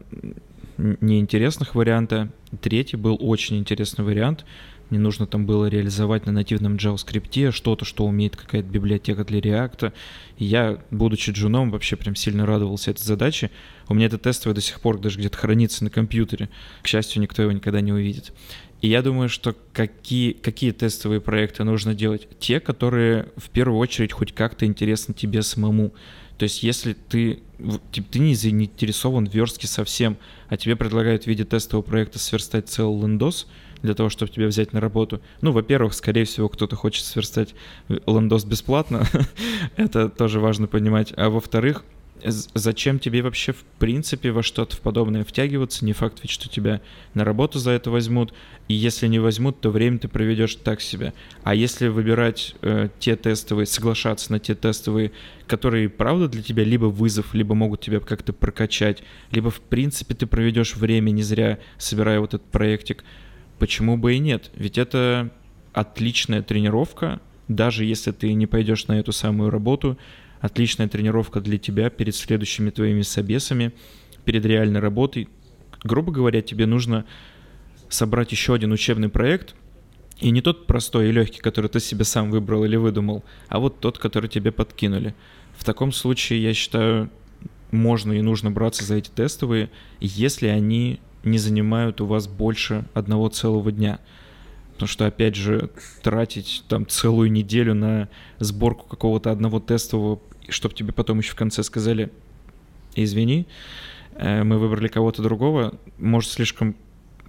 [0.78, 2.30] неинтересных варианта.
[2.61, 4.44] Третий был очень интересный вариант.
[4.93, 9.95] Мне нужно там было реализовать на нативном JavaScript что-то, что умеет какая-то библиотека для React.
[10.36, 13.51] И я, будучи джуном, вообще прям сильно радовался этой задаче.
[13.88, 16.51] У меня это тестовое до сих пор даже где-то хранится на компьютере.
[16.82, 18.34] К счастью, никто его никогда не увидит.
[18.82, 22.28] И я думаю, что какие, какие тестовые проекты нужно делать?
[22.38, 25.95] Те, которые в первую очередь хоть как-то интересны тебе самому.
[26.36, 27.40] То есть если ты,
[27.93, 30.18] типа, ты не заинтересован в верстке совсем,
[30.51, 33.47] а тебе предлагают в виде тестового проекта сверстать целый лендос,
[33.83, 35.20] для того, чтобы тебя взять на работу.
[35.41, 37.55] Ну, во-первых, скорее всего, кто-то хочет сверстать
[38.07, 39.07] ландос бесплатно,
[39.76, 41.12] это тоже важно понимать.
[41.16, 41.85] А во-вторых,
[42.24, 45.85] зачем тебе вообще в принципе во что-то подобное втягиваться?
[45.85, 46.80] Не факт ведь, что тебя
[47.14, 48.33] на работу за это возьмут.
[48.68, 51.12] И если не возьмут, то время ты проведешь так себе.
[51.43, 55.12] А если выбирать э, те тестовые, соглашаться на те тестовые,
[55.47, 60.26] которые правда для тебя либо вызов, либо могут тебя как-то прокачать, либо в принципе ты
[60.26, 63.05] проведешь время не зря, собирая вот этот проектик,
[63.62, 64.50] почему бы и нет?
[64.56, 65.30] Ведь это
[65.72, 69.96] отличная тренировка, даже если ты не пойдешь на эту самую работу,
[70.40, 73.72] отличная тренировка для тебя перед следующими твоими собесами,
[74.24, 75.28] перед реальной работой.
[75.84, 77.04] Грубо говоря, тебе нужно
[77.88, 79.54] собрать еще один учебный проект,
[80.18, 83.78] и не тот простой и легкий, который ты себе сам выбрал или выдумал, а вот
[83.78, 85.14] тот, который тебе подкинули.
[85.56, 87.10] В таком случае, я считаю,
[87.70, 93.28] можно и нужно браться за эти тестовые, если они не занимают у вас больше одного
[93.28, 94.00] целого дня.
[94.72, 95.70] Потому что, опять же,
[96.02, 98.08] тратить там целую неделю на
[98.38, 102.10] сборку какого-то одного тестового чтобы тебе потом еще в конце сказали,
[102.94, 103.46] извини,
[104.14, 106.76] э, мы выбрали кого-то другого, может слишком,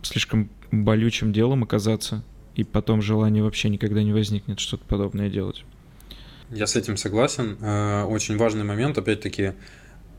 [0.01, 2.23] слишком болючим делом оказаться,
[2.55, 5.63] и потом желание вообще никогда не возникнет что-то подобное делать.
[6.49, 7.57] Я с этим согласен.
[7.61, 9.53] Э, очень важный момент, опять-таки,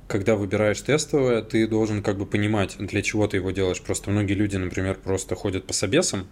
[0.09, 3.81] когда выбираешь тестовое, ты должен как бы понимать, для чего ты его делаешь.
[3.81, 6.27] Просто многие люди, например, просто ходят по собесам,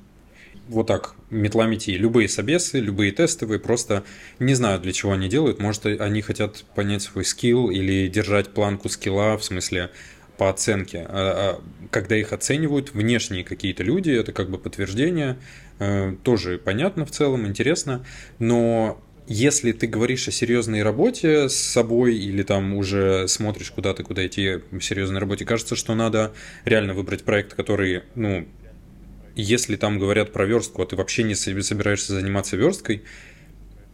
[0.69, 1.97] вот так метла мети.
[1.97, 4.05] Любые собесы, любые тестовые, просто
[4.39, 5.59] не знаю, для чего они делают.
[5.59, 9.91] Может, они хотят понять свой скилл или держать планку скилла, в смысле
[10.39, 11.07] по оценке.
[11.09, 15.39] А, а когда их оценивают внешние какие-то люди, это как бы подтверждение,
[15.79, 18.05] э, тоже понятно в целом, интересно,
[18.39, 19.01] но
[19.33, 24.61] если ты говоришь о серьезной работе с собой или там уже смотришь куда-то, куда идти
[24.71, 26.33] в серьезной работе, кажется, что надо
[26.67, 28.47] реально выбрать проект, который, ну,
[29.35, 33.05] если там говорят про верстку, а ты вообще не собираешься заниматься версткой,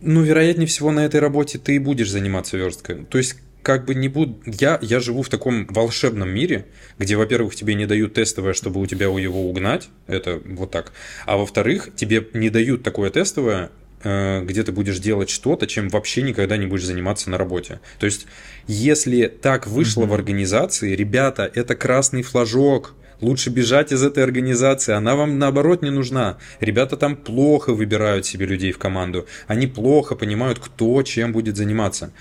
[0.00, 3.04] ну, вероятнее всего, на этой работе ты и будешь заниматься версткой.
[3.04, 4.40] То есть, как бы не буду...
[4.44, 6.66] Я, я живу в таком волшебном мире,
[6.98, 10.92] где, во-первых, тебе не дают тестовое, чтобы у тебя его угнать, это вот так,
[11.26, 13.70] а во-вторых, тебе не дают такое тестовое,
[14.02, 17.80] где ты будешь делать что-то, чем вообще никогда не будешь заниматься на работе.
[17.98, 18.26] То есть,
[18.66, 20.06] если так вышло mm-hmm.
[20.08, 25.90] в организации, ребята, это красный флажок, Лучше бежать из этой организации, она вам наоборот не
[25.90, 26.38] нужна.
[26.60, 29.26] Ребята там плохо выбирают себе людей в команду.
[29.48, 32.12] Они плохо понимают, кто чем будет заниматься.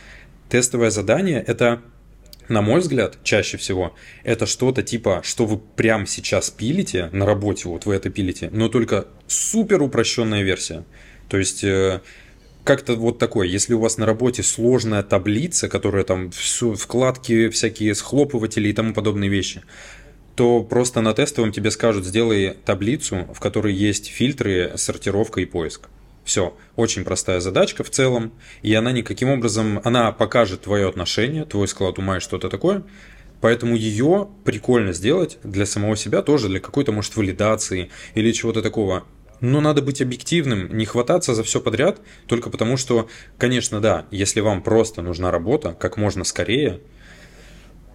[0.50, 1.82] Тестовое задание– это
[2.50, 7.68] на мой взгляд, чаще всего, это что-то типа, что вы прямо сейчас пилите на работе,
[7.68, 10.86] вот вы это пилите, но только супер упрощенная версия.
[11.30, 12.02] То есть э,
[12.64, 17.96] как-то вот такое, если у вас на работе сложная таблица, которая там все, вкладки всякие,
[17.96, 19.62] схлопыватели и тому подобные вещи,
[20.36, 25.90] то просто на тестовом тебе скажут, сделай таблицу, в которой есть фильтры, сортировка и поиск.
[26.26, 31.70] Все, очень простая задачка в целом, и она никаким образом, она покажет твое отношение, твой
[31.70, 32.84] склад ума и что-то такое,
[33.40, 39.06] поэтому ее прикольно сделать для самого себя тоже, для какой-то, может, валидации или чего-то такого.
[39.40, 43.08] Но надо быть объективным, не хвататься за все подряд, только потому что,
[43.38, 46.82] конечно, да, если вам просто нужна работа как можно скорее–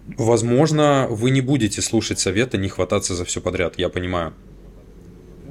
[0.05, 4.33] Возможно, вы не будете слушать совета, не хвататься за все подряд, я понимаю.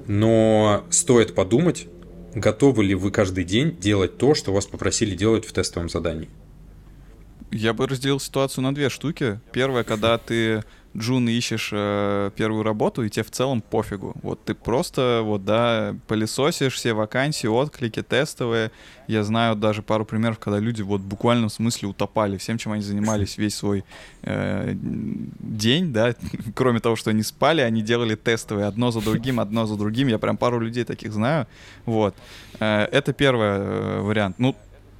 [0.06, 1.86] Но стоит подумать,
[2.34, 6.28] готовы ли вы каждый день делать то, что вас попросили делать в тестовом задании.
[7.50, 9.40] Я бы разделил ситуацию на две штуки.
[9.52, 10.64] Первое, когда ты
[10.96, 14.14] Джун ищешь э, первую работу, и тебе в целом пофигу.
[14.22, 18.70] Вот ты просто, вот, да, пылесосишь все вакансии, отклики тестовые.
[19.06, 22.82] Я знаю даже пару примеров, когда люди вот буквально в смысле утопали всем, чем они
[22.82, 23.84] занимались весь свой
[24.22, 26.14] э, день, да,
[26.54, 30.08] кроме того, что они спали, они делали тестовые одно за другим, одно за другим.
[30.08, 31.46] Я прям пару людей таких знаю.
[31.86, 32.14] Вот.
[32.60, 34.36] Э, это первый э, вариант.
[34.38, 34.54] Ну,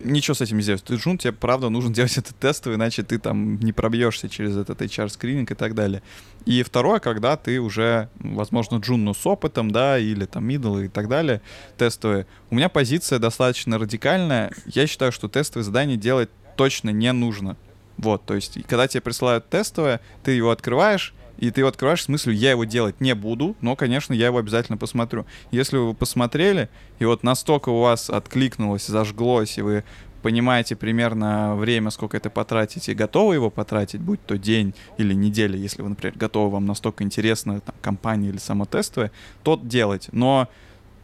[0.05, 0.83] ничего с этим не сделать.
[0.85, 4.81] Ты джун, тебе правда нужно делать этот тестовый, иначе ты там не пробьешься через этот
[4.81, 6.03] HR-скрининг и так далее.
[6.45, 10.89] И второе, когда ты уже, возможно, джун, но с опытом, да, или там middle и
[10.89, 11.41] так далее,
[11.77, 12.27] тестовые.
[12.51, 14.53] У меня позиция достаточно радикальная.
[14.67, 17.57] Я считаю, что тестовые задания делать точно не нужно.
[17.99, 22.09] Вот, то есть, когда тебе присылают тестовое, ты его открываешь, и ты его открываешь с
[22.09, 25.27] мыслью, я его делать не буду, но, конечно, я его обязательно посмотрю.
[25.51, 26.69] Если вы посмотрели,
[26.99, 29.85] и вот настолько у вас откликнулось, зажглось, и вы
[30.23, 35.57] понимаете примерно время, сколько это потратите, и готовы его потратить, будь то день или неделя,
[35.57, 39.11] если вы, например, готовы, вам настолько интересна там, компания или само тестовое,
[39.43, 40.09] то делать.
[40.13, 40.49] Но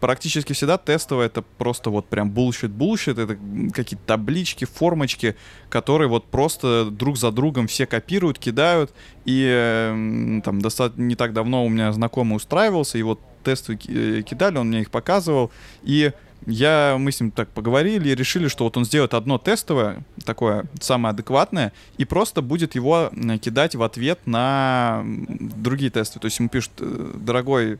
[0.01, 3.21] практически всегда тестовое это просто вот прям bullshit bullshit.
[3.23, 3.39] Это
[3.73, 5.37] какие-то таблички, формочки,
[5.69, 8.93] которые вот просто друг за другом все копируют, кидают,
[9.25, 14.23] и э, там достаточно не так давно у меня знакомый устраивался, и вот тесты э,
[14.23, 15.51] кидали, он мне их показывал,
[15.83, 16.13] и
[16.47, 20.67] я, мы с ним так поговорили и решили, что вот он сделает одно тестовое, такое
[20.81, 23.11] самое адекватное, и просто будет его
[23.43, 26.21] кидать в ответ на другие тесты.
[26.21, 27.79] То есть ему пишут, «Э, дорогой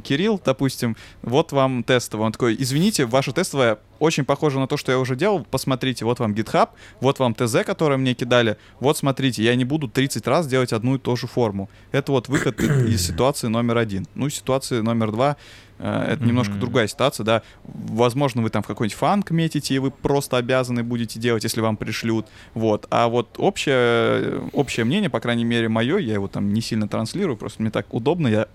[0.00, 2.26] Кирилл, допустим, вот вам тестовое.
[2.26, 5.44] Он такой, извините, ваше тестовое очень похоже на то, что я уже делал.
[5.50, 6.68] Посмотрите, вот вам GitHub,
[7.00, 8.56] вот вам ТЗ, которое мне кидали.
[8.80, 11.68] Вот смотрите, я не буду 30 раз делать одну и ту же форму.
[11.92, 14.06] Это вот выход из ситуации номер один.
[14.14, 15.36] Ну, ситуации номер два
[15.78, 16.26] Э, это mm-hmm.
[16.26, 17.42] немножко другая ситуация, да.
[17.64, 21.76] Возможно, вы там в какой-нибудь фанк метите, и вы просто обязаны будете делать, если вам
[21.76, 22.26] пришлют.
[22.54, 22.86] Вот.
[22.90, 27.36] А вот общее, общее мнение, по крайней мере, мое, я его там не сильно транслирую,
[27.36, 28.28] просто мне так удобно.
[28.28, 28.48] Я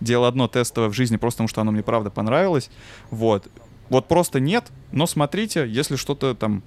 [0.00, 2.70] делал одно тестовое в жизни просто потому, что оно мне правда понравилось.
[3.10, 3.48] Вот.
[3.90, 6.62] Вот просто нет, но смотрите, если что-то там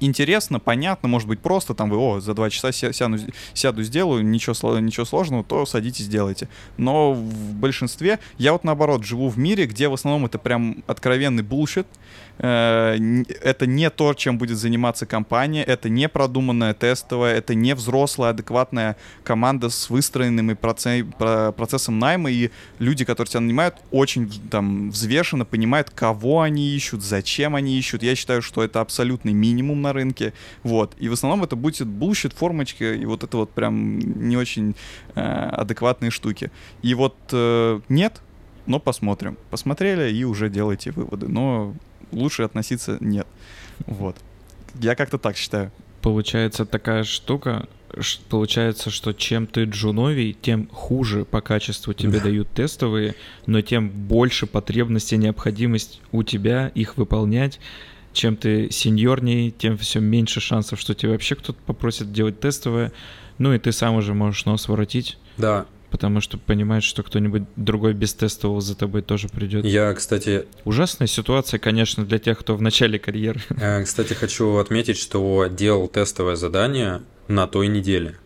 [0.00, 3.18] интересно, понятно, может быть просто, там вы, о, за два часа сяду,
[3.54, 6.48] сяду сделаю, ничего, ничего сложного, то садитесь, делайте.
[6.76, 11.42] Но в большинстве, я вот наоборот живу в мире, где в основном это прям откровенный
[11.42, 12.07] bullshit, Э,
[12.38, 18.96] это не то, чем будет заниматься компания, это не продуманная тестовая, это не взрослая, адекватная
[19.24, 26.42] команда с выстроенным процессом найма, и люди, которые тебя нанимают, очень там взвешенно понимают, кого
[26.42, 28.02] они ищут, зачем они ищут.
[28.02, 30.32] Я считаю, что это абсолютный минимум на рынке,
[30.62, 30.94] вот.
[30.98, 34.76] И в основном это будет bullshit формочки, и вот это вот прям не очень
[35.14, 36.50] э, адекватные штуки.
[36.82, 38.20] И вот э, нет,
[38.66, 39.36] но посмотрим.
[39.50, 41.26] Посмотрели и уже делайте выводы.
[41.26, 41.74] Но
[42.12, 43.26] лучше относиться нет.
[43.86, 44.16] Вот.
[44.80, 45.70] Я как-то так считаю.
[46.02, 47.68] Получается такая штука,
[48.28, 53.14] получается, что чем ты джуновий, тем хуже по качеству тебе дают тестовые,
[53.46, 57.60] но тем больше потребность и необходимость у тебя их выполнять.
[58.12, 62.92] Чем ты сеньорней, тем все меньше шансов, что тебе вообще кто-то попросит делать тестовое.
[63.38, 65.18] Ну и ты сам уже можешь нос воротить.
[65.36, 69.64] Да, потому что понимаешь, что кто-нибудь другой без тестового за тобой тоже придет.
[69.64, 70.46] Я, кстати...
[70.64, 73.40] Ужасная ситуация, конечно, для тех, кто в начале карьеры.
[73.60, 78.16] Я, кстати, хочу отметить, что делал тестовое задание на той неделе.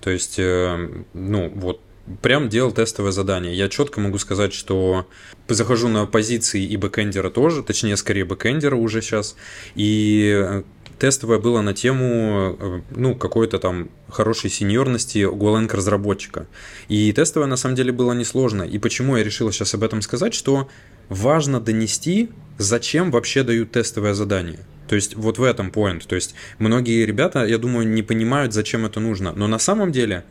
[0.00, 1.80] То есть, э, ну, вот
[2.20, 3.54] прям делал тестовое задание.
[3.54, 5.06] Я четко могу сказать, что
[5.48, 9.36] захожу на позиции и бэкэндера тоже, точнее, скорее бэкэндера уже сейчас,
[9.74, 10.62] и
[10.98, 16.46] тестовое было на тему, э, ну, какой-то там хорошей сеньорности Golang разработчика.
[16.88, 18.62] И тестовое на самом деле было несложно.
[18.62, 20.68] И почему я решил сейчас об этом сказать, что
[21.08, 24.60] важно донести, зачем вообще дают тестовое задание.
[24.88, 26.06] То есть вот в этом point.
[26.06, 29.32] То есть многие ребята, я думаю, не понимают, зачем это нужно.
[29.32, 30.24] Но на самом деле,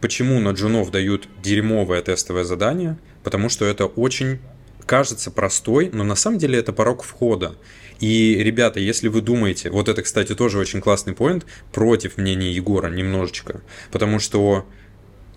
[0.00, 2.98] почему на джунов дают дерьмовое тестовое задание?
[3.22, 4.38] Потому что это очень
[4.86, 7.56] кажется простой, но на самом деле это порог входа.
[8.00, 12.88] И, ребята, если вы думаете, вот это, кстати, тоже очень классный поинт, против мнения Егора
[12.88, 14.66] немножечко, потому что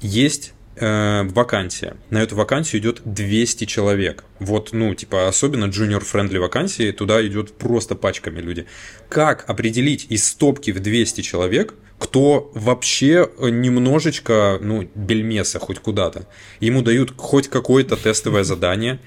[0.02, 1.96] есть э, вакансия.
[2.10, 4.26] На эту вакансию идет 200 человек.
[4.40, 8.66] Вот, ну, типа, особенно junior-friendly вакансии, туда идет просто пачками люди.
[9.10, 16.26] Как определить из стопки в 200 человек– кто вообще э, немножечко, ну, бельмеса хоть куда-то.
[16.62, 19.00] Ему дают хоть какое-то тестовое задание.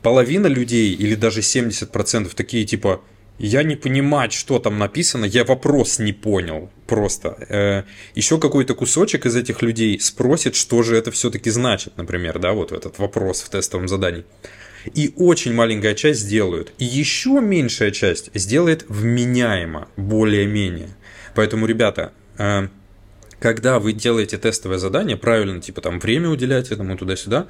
[0.00, 3.02] Половина людей, или даже 70% такие, типа,
[3.38, 7.36] я не понимать, что там написано, я вопрос не понял просто.
[7.48, 7.82] Э,
[8.14, 12.72] еще какой-то кусочек из этих людей спросит, что же это все-таки значит, например, да, вот
[12.72, 14.24] этот вопрос в тестовом задании.
[14.94, 16.72] И очень маленькая часть сделают.
[16.78, 20.88] И еще меньшая часть сделает вменяемо, более-менее.
[21.34, 27.48] Поэтому, ребята, когда вы делаете тестовое задание, правильно, типа там время уделять этому туда-сюда,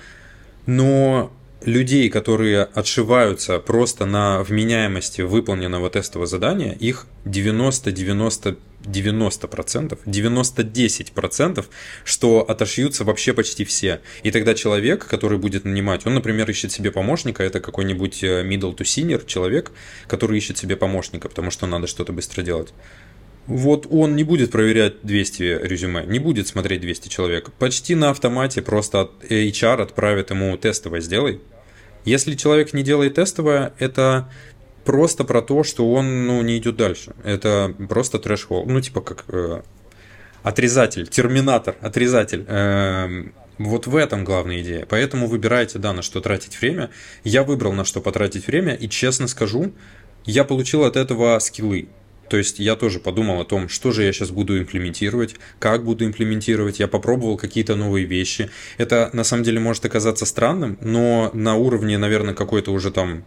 [0.67, 1.33] но
[1.65, 11.65] людей, которые отшиваются просто на вменяемости выполненного тестового задания, их 90-90 90%, 90-10%,
[12.05, 14.01] что отошьются вообще почти все.
[14.25, 18.77] И тогда человек, который будет нанимать, он, например, ищет себе помощника, это какой-нибудь э, middle
[18.77, 19.71] to senior человек,
[20.09, 22.73] который ищет себе помощника, потому что надо что-то быстро делать.
[23.47, 27.51] Вот он не будет проверять 200 резюме, не будет смотреть 200 человек.
[27.59, 31.41] Почти на автомате просто HR отправит ему тестовое «сделай».
[32.05, 34.29] Если человек не делает тестовое, это
[34.85, 37.15] просто про то, что он ну, не идет дальше.
[37.25, 39.63] Это просто трэш Ну, типа как э,
[40.43, 42.45] отрезатель, терминатор, отрезатель.
[42.49, 43.25] Э,
[43.59, 44.87] вот в этом главная идея.
[44.89, 46.91] Поэтому выбирайте, да, на что тратить время.
[47.23, 49.73] Я выбрал, на что потратить время, и честно скажу,
[50.25, 51.89] я получил от этого скиллы.
[52.33, 56.07] То есть я тоже подумал о том, что же я сейчас буду имплементировать, как буду
[56.07, 56.81] имплементировать.
[56.81, 58.49] Я попробовал какие-то новые вещи.
[58.79, 63.27] Это на самом деле может оказаться странным, но на уровне, наверное, какой-то уже там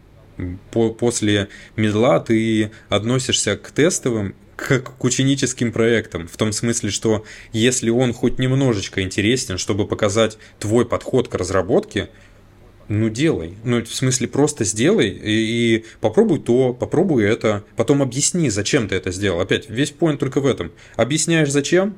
[0.72, 7.26] по после медла ты относишься к тестовым как к ученическим проектам, в том смысле, что
[7.54, 12.10] если он хоть немножечко интересен, чтобы показать твой подход к разработке,
[12.88, 13.56] ну делай.
[13.64, 17.64] Ну, в смысле, просто сделай и, и попробуй то, попробуй это.
[17.76, 19.40] Потом объясни, зачем ты это сделал.
[19.40, 20.72] Опять, весь поинт только в этом.
[20.96, 21.96] Объясняешь, зачем,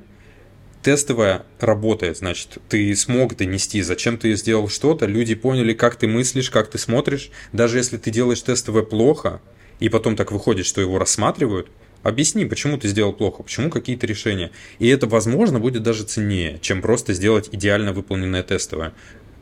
[0.82, 6.50] тестовая работает, значит, ты смог донести, зачем ты сделал что-то, люди поняли, как ты мыслишь,
[6.50, 7.30] как ты смотришь.
[7.52, 9.42] Даже если ты делаешь тестовое плохо,
[9.80, 11.68] и потом так выходит, что его рассматривают,
[12.04, 14.52] объясни, почему ты сделал плохо, почему какие-то решения.
[14.80, 18.94] И это, возможно, будет даже ценнее, чем просто сделать идеально выполненное тестовое.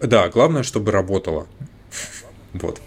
[0.01, 1.47] Да, главное, чтобы работало.
[2.53, 2.81] Вот.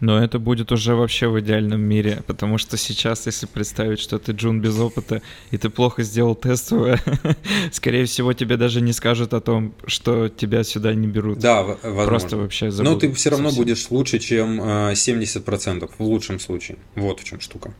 [0.00, 4.32] Но это будет уже вообще в идеальном мире, потому что сейчас, если представить, что ты
[4.32, 7.00] Джун без опыта, и ты плохо сделал тестовое,
[7.72, 11.38] скорее всего, тебе даже не скажут о том, что тебя сюда не берут.
[11.38, 12.04] Да, возможно.
[12.04, 13.02] Просто вообще забудут.
[13.02, 13.64] Но ты все равно совсем.
[13.64, 16.76] будешь лучше, чем 70%, э, в лучшем случае.
[16.96, 17.72] Вот в чем штука.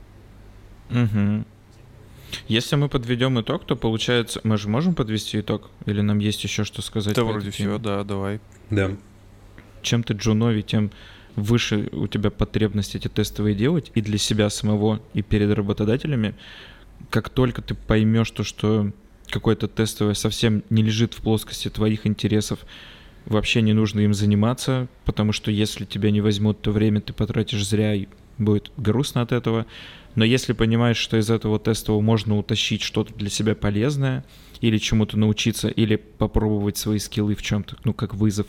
[0.91, 1.45] Угу.
[2.49, 5.71] Если мы подведем итог, то получается, мы же можем подвести итог?
[5.87, 7.15] Или нам есть еще что сказать?
[7.15, 8.41] Да, вроде все, да, давай.
[8.71, 8.91] Да.
[9.83, 10.91] Чем ты джунови, тем
[11.37, 16.35] выше у тебя потребность эти тестовые делать и для себя самого, и перед работодателями.
[17.11, 18.91] Как только ты поймешь то, что
[19.31, 22.61] какое-то тестовое совсем не лежит в плоскости твоих интересов,
[23.27, 27.67] вообще не нужно им заниматься, потому что если тебя не возьмут, то время ты потратишь
[27.67, 28.07] зря, и
[28.39, 29.67] будет грустно от этого.
[30.15, 34.25] Но если понимаешь, что из этого тестового можно утащить что-то для себя полезное,
[34.61, 38.47] или чему-то научиться, или попробовать свои скиллы в чем-то, ну, как вызов,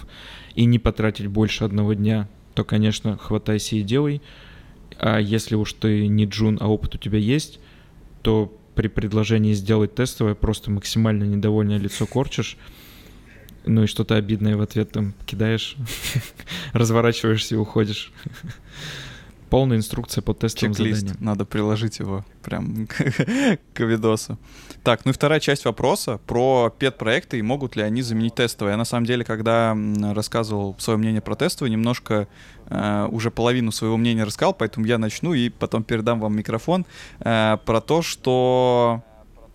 [0.54, 4.22] и не потратить больше одного дня, то, конечно, хватайся и делай.
[4.98, 7.60] А если уж ты не джун, а опыт у тебя есть,
[8.22, 12.58] то при предложении сделать тестовое просто максимально недовольное лицо корчишь,
[13.66, 15.76] ну и что-то обидное в ответ там кидаешь,
[16.74, 18.12] разворачиваешься и уходишь.
[19.56, 21.00] Полная инструкция по тестовым Чек-лист.
[21.00, 21.24] заданиям.
[21.24, 22.88] Надо приложить его прям
[23.74, 24.38] к видосу.
[24.84, 28.74] Так, ну и вторая часть вопроса про пет-проекты и могут ли они заменить тестовые.
[28.74, 29.74] Я на самом деле, когда
[30.14, 32.28] рассказывал свое мнение про тестовые, немножко
[32.68, 36.86] э, уже половину своего мнения рассказал, поэтому я начну и потом передам вам микрофон
[37.22, 39.06] э, про то, что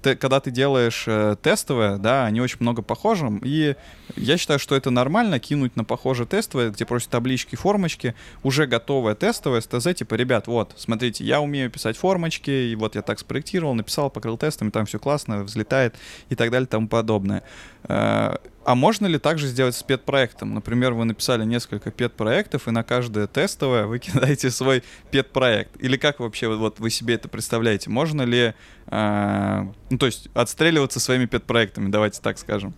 [0.02, 3.76] ты, когда ты делаешь э, тестовое, да, они очень много похожи, и
[4.16, 9.14] я считаю, что это нормально кинуть на похожее тестовое, где просят таблички, формочки, уже готовое
[9.14, 13.74] тестовое, СТЗ, типа, ребят, вот, смотрите, я умею писать формочки, и вот я так спроектировал,
[13.74, 15.94] написал, покрыл тестами, там все классно, взлетает
[16.28, 17.42] и так далее, и тому подобное.
[17.84, 20.54] Э, а можно ли также сделать с пет-проектом?
[20.54, 25.82] Например, вы написали несколько пет-проектов, и на каждое тестовое вы кидаете свой пет-проект.
[25.82, 27.88] Или как вообще вот вы себе это представляете?
[27.88, 28.54] Можно ли,
[28.86, 32.74] э, ну, то есть отстреливаться своими пет-проектами, давайте так скажем?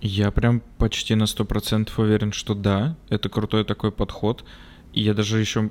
[0.00, 4.44] Я прям почти на 100% уверен, что да, это крутой такой подход.
[4.92, 5.70] И я даже еще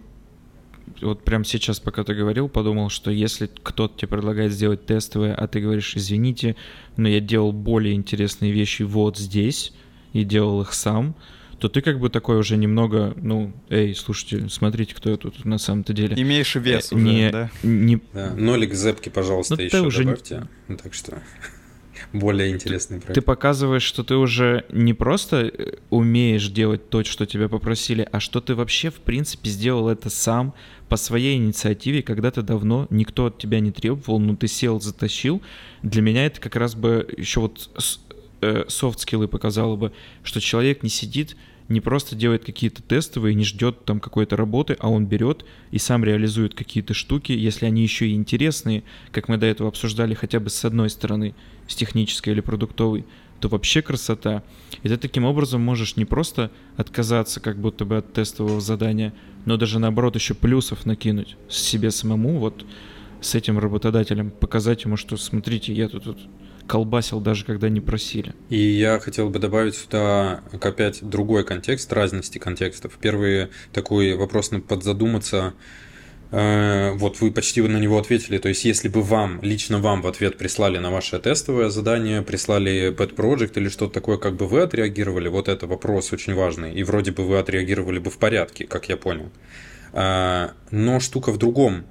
[1.01, 5.47] вот прям сейчас, пока ты говорил, подумал, что если кто-то тебе предлагает сделать тестовое, а
[5.47, 6.55] ты говоришь, извините,
[6.97, 9.73] но я делал более интересные вещи вот здесь
[10.13, 11.15] и делал их сам,
[11.59, 15.57] то ты как бы такой уже немного, ну, эй, слушайте, смотрите, кто я тут на
[15.57, 16.21] самом-то деле.
[16.21, 17.51] Имеешь вес э, не, уже, да?
[17.63, 18.01] Не...
[18.13, 18.33] да?
[18.33, 20.47] Нолик зепки, пожалуйста, ну, еще уже добавьте.
[20.67, 20.75] Не...
[20.75, 21.21] Так что
[22.19, 23.15] более интересный проект.
[23.15, 28.19] Ты показываешь, что ты уже не просто э, умеешь делать то, что тебя попросили, а
[28.19, 30.53] что ты вообще, в принципе, сделал это сам
[30.89, 35.41] по своей инициативе, когда-то давно никто от тебя не требовал, но ты сел, затащил.
[35.81, 37.69] Для меня это как раз бы еще вот
[38.67, 39.91] софт-скиллы э, показало бы,
[40.23, 41.35] что человек не сидит,
[41.67, 46.03] не просто делает какие-то тестовые, не ждет там какой-то работы, а он берет и сам
[46.03, 50.49] реализует какие-то штуки, если они еще и интересные, как мы до этого обсуждали хотя бы
[50.49, 51.33] с одной стороны,
[51.67, 53.05] с технической или продуктовой,
[53.39, 54.43] то вообще красота.
[54.83, 59.13] И ты таким образом можешь не просто отказаться как будто бы от тестового задания,
[59.45, 62.65] но даже наоборот еще плюсов накинуть себе самому, вот
[63.21, 66.19] с этим работодателем, показать ему, что смотрите, я тут, тут
[66.67, 68.33] колбасил даже когда не просили.
[68.49, 72.97] И я хотел бы добавить сюда опять другой контекст, разности контекстов.
[72.99, 75.53] Первый такой вопрос на подзадуматься,
[76.31, 78.37] Э, вот вы почти на него ответили.
[78.37, 82.93] То есть, если бы вам, лично вам в ответ прислали на ваше тестовое задание, прислали
[82.93, 86.73] Pet Project или что-то такое, как бы вы отреагировали, вот это вопрос очень важный.
[86.73, 89.29] И вроде бы вы отреагировали бы в порядке, как я понял.
[89.93, 91.85] Э, но штука в другом.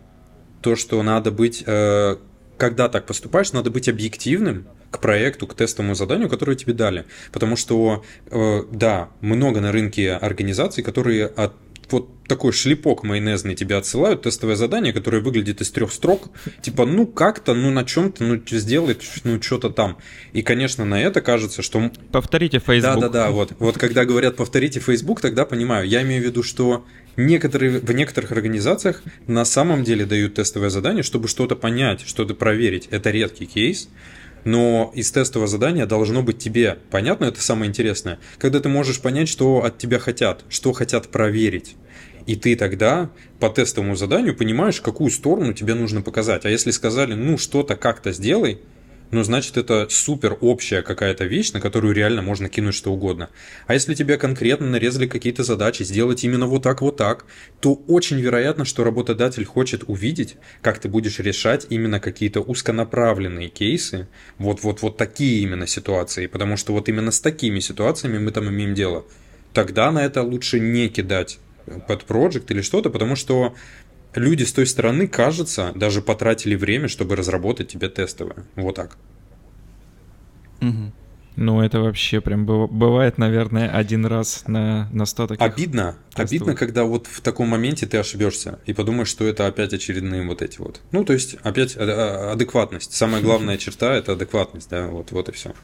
[0.60, 2.16] То, что надо быть, э,
[2.58, 7.04] когда так поступаешь, надо быть объективным к проекту, к тестовому заданию, которое тебе дали.
[7.32, 11.52] Потому что, да, много на рынке организаций, которые от
[11.90, 16.30] вот такой шлепок майонезный тебе отсылают, тестовое задание, которое выглядит из трех строк,
[16.62, 19.98] типа, ну как-то, ну на чем-то, ну сделай, ну что-то там.
[20.32, 21.90] И, конечно, на это кажется, что...
[22.12, 22.94] Повторите Facebook.
[22.94, 23.52] Да-да-да, вот.
[23.58, 25.86] Вот когда говорят «повторите Facebook», тогда понимаю.
[25.86, 26.84] Я имею в виду, что
[27.16, 32.88] некоторые, в некоторых организациях на самом деле дают тестовое задание, чтобы что-то понять, что-то проверить.
[32.90, 33.88] Это редкий кейс.
[34.44, 39.28] Но из тестового задания должно быть тебе понятно, это самое интересное, когда ты можешь понять,
[39.28, 41.76] что от тебя хотят, что хотят проверить.
[42.26, 46.44] И ты тогда по тестовому заданию понимаешь, какую сторону тебе нужно показать.
[46.46, 48.60] А если сказали, ну что-то как-то сделай,
[49.10, 53.30] ну, значит, это супер общая какая-то вещь, на которую реально можно кинуть что угодно.
[53.66, 57.24] А если тебе конкретно нарезали какие-то задачи, сделать именно вот так, вот так,
[57.60, 64.08] то очень вероятно, что работодатель хочет увидеть, как ты будешь решать именно какие-то узконаправленные кейсы,
[64.38, 69.04] вот-вот-вот такие именно ситуации, потому что вот именно с такими ситуациями мы там имеем дело.
[69.52, 71.38] Тогда на это лучше не кидать
[71.86, 73.54] под проект или что-то, потому что
[74.16, 78.44] люди с той стороны, кажется, даже потратили время, чтобы разработать тебе тестовое.
[78.56, 78.96] Вот так.
[80.60, 80.92] Угу.
[81.36, 85.96] Ну, это вообще прям бывает, наверное, один раз на, на 100 таких Обидно.
[86.10, 86.30] Тестовых.
[86.30, 90.42] Обидно, когда вот в таком моменте ты ошибешься и подумаешь, что это опять очередные вот
[90.42, 90.80] эти вот.
[90.92, 92.92] Ну, то есть, опять адекватность.
[92.92, 95.54] Самая главная черта— это адекватность, да, вот, вот и все.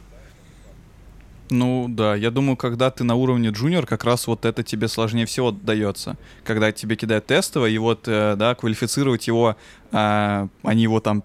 [1.50, 5.26] Ну да, я думаю, когда ты на уровне джуниор, как раз вот это тебе сложнее
[5.26, 6.16] всего дается.
[6.44, 9.56] Когда тебе кидают тестово, и вот, э, да, квалифицировать его
[9.92, 11.24] а, они его там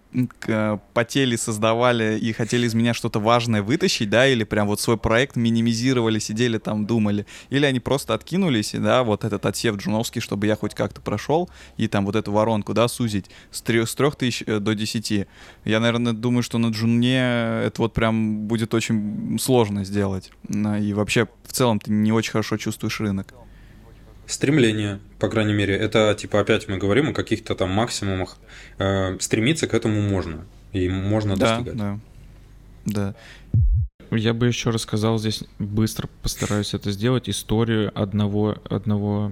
[0.94, 5.36] потели, создавали и хотели из меня что-то важное вытащить, да, или прям вот свой проект
[5.36, 10.56] минимизировали, сидели там, думали, или они просто откинулись, да, вот этот отсев джуновский, чтобы я
[10.56, 14.60] хоть как-то прошел, и там вот эту воронку, да, сузить с, 3, с 3000 э,
[14.60, 15.28] до 10.
[15.66, 17.18] Я, наверное, думаю, что на джуне
[17.66, 20.32] это вот прям будет очень сложно сделать.
[20.50, 23.34] И вообще, в целом, ты не очень хорошо чувствуешь рынок.
[24.28, 28.38] Стремление, по крайней мере, это типа опять мы говорим о каких-то там максимумах.
[28.80, 30.46] Э, стремиться к этому можно.
[30.74, 31.78] И можно да, достигать.
[31.78, 32.00] Да.
[32.86, 33.16] Да.
[34.12, 39.32] Я бы еще рассказал здесь, быстро постараюсь это сделать, историю одного, одного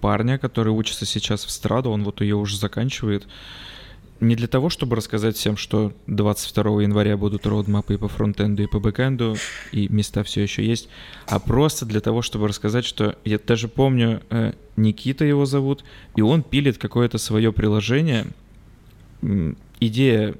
[0.00, 3.26] парня, который учится сейчас в Страду, он вот ее уже заканчивает
[4.20, 8.66] не для того, чтобы рассказать всем, что 22 января будут роудмапы и по фронтенду, и
[8.66, 9.36] по бэкенду,
[9.72, 10.88] и места все еще есть,
[11.26, 15.84] а просто для того, чтобы рассказать, что я даже помню, э, Никита его зовут,
[16.16, 18.26] и он пилит какое-то свое приложение.
[19.80, 20.34] Идея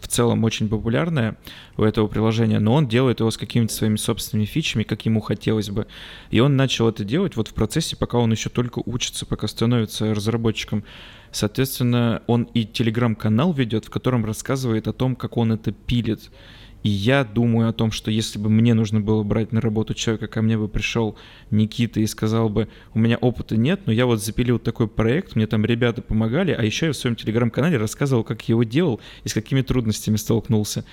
[0.00, 1.36] в целом очень популярная
[1.76, 5.70] у этого приложения, но он делает его с какими-то своими собственными фичами, как ему хотелось
[5.70, 5.86] бы.
[6.30, 10.14] И он начал это делать вот в процессе, пока он еще только учится, пока становится
[10.14, 10.84] разработчиком.
[11.30, 16.30] Соответственно, он и телеграм-канал ведет, в котором рассказывает о том, как он это пилит.
[16.88, 20.26] И я думаю о том, что если бы мне нужно было брать на работу человека,
[20.26, 21.18] ко мне бы пришел
[21.50, 25.46] Никита и сказал бы, у меня опыта нет, но я вот запилил такой проект, мне
[25.46, 29.28] там ребята помогали, а еще я в своем телеграм-канале рассказывал, как я его делал и
[29.28, 30.86] с какими трудностями столкнулся.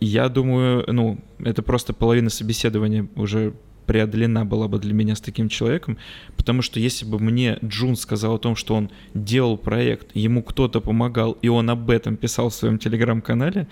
[0.00, 3.54] я думаю, ну, это просто половина собеседования уже
[3.86, 5.96] преодолена была бы для меня с таким человеком,
[6.36, 10.82] потому что если бы мне Джун сказал о том, что он делал проект, ему кто-то
[10.82, 13.66] помогал, и он об этом писал в своем телеграм-канале,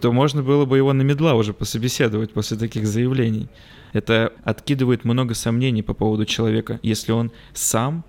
[0.00, 3.48] то можно было бы его на медла уже пособеседовать после таких заявлений.
[3.92, 8.04] Это откидывает много сомнений по поводу человека, если он сам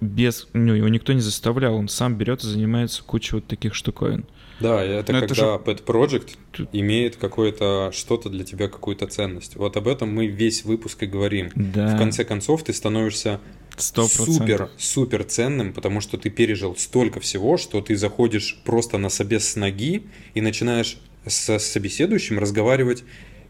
[0.00, 4.24] без, ну, его никто не заставлял, он сам берет и занимается кучей вот таких штуковин.
[4.60, 5.42] Да, это Но когда это же...
[5.42, 9.56] Pet Project имеет какое-то что-то для тебя, какую-то ценность.
[9.56, 11.50] Вот об этом мы весь выпуск и говорим.
[11.54, 11.94] Да.
[11.94, 13.40] В конце концов, ты становишься
[13.76, 14.06] 100%.
[14.06, 19.46] супер, супер ценным, потому что ты пережил столько всего, что ты заходишь просто на собес
[19.46, 23.04] с ноги и начинаешь с собеседующим разговаривать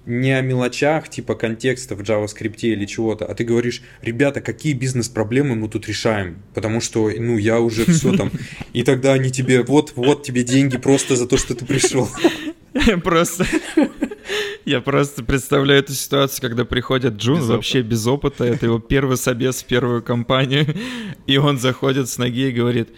[0.06, 5.56] не о мелочах типа контекста в JavaScript или чего-то, а ты говоришь, ребята, какие бизнес-проблемы
[5.56, 8.30] мы тут решаем, потому что, ну, я уже все там,
[8.72, 12.08] и тогда они тебе, вот, вот тебе деньги просто за то, что ты пришел.
[13.02, 13.46] Просто...
[14.64, 17.90] Я просто представляю эту ситуацию, когда приходит Джун без вообще опыта.
[17.90, 20.66] без опыта, это его первый собес в первую компанию,
[21.26, 22.88] и он заходит с ноги и говорит,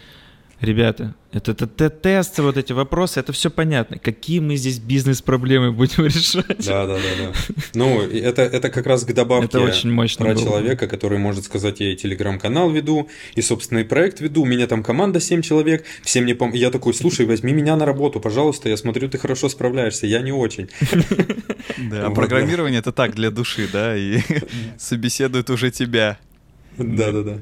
[0.61, 3.99] ребята, это, это, это тесты, вот эти вопросы, это все понятно.
[3.99, 6.65] Какие мы здесь бизнес-проблемы будем решать?
[6.65, 7.33] Да, да, да, да.
[7.73, 10.43] Ну, это, это как раз к добавке это очень мощно про было.
[10.43, 14.83] человека, который может сказать, я и телеграм-канал веду, и собственный проект веду, у меня там
[14.83, 16.53] команда 7 человек, все мне пом...
[16.53, 20.31] Я такой, слушай, возьми меня на работу, пожалуйста, я смотрю, ты хорошо справляешься, я не
[20.31, 20.69] очень.
[21.89, 24.19] Да, а программирование это так, для души, да, и
[24.77, 26.17] собеседуют уже тебя.
[26.77, 27.41] Да, да, да.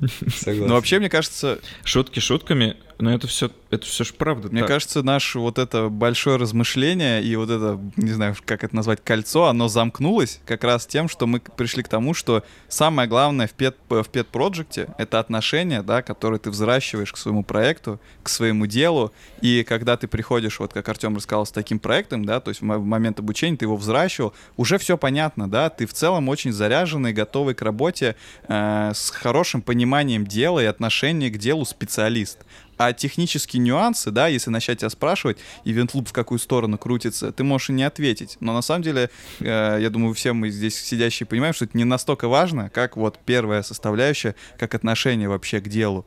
[0.28, 0.66] Согласен.
[0.66, 1.60] Ну, вообще, мне кажется...
[1.84, 4.48] Шутки шутками, но это все, это все же правда.
[4.48, 4.68] Мне так.
[4.68, 9.46] кажется, наше вот это большое размышление и вот это, не знаю, как это назвать, кольцо,
[9.46, 13.76] оно замкнулось как раз тем, что мы пришли к тому, что самое главное в пет,
[13.88, 19.12] в пет проекте это отношения, да, которые ты взращиваешь к своему проекту, к своему делу.
[19.40, 22.64] И когда ты приходишь, вот как Артем рассказал, с таким проектом, да, то есть в
[22.64, 27.54] момент обучения ты его взращивал, уже все понятно, да, ты в целом очень заряженный, готовый
[27.54, 28.16] к работе,
[28.48, 32.38] э, с хорошим пониманием дела и отношения к делу специалист.
[32.78, 37.44] А технические нюансы, да, если начать тебя спрашивать, и вентлуп в какую сторону крутится, ты
[37.44, 38.36] можешь и не ответить.
[38.40, 41.84] Но на самом деле, э, я думаю, все мы здесь сидящие понимаем, что это не
[41.84, 46.04] настолько важно, как вот первая составляющая, как отношение вообще к делу.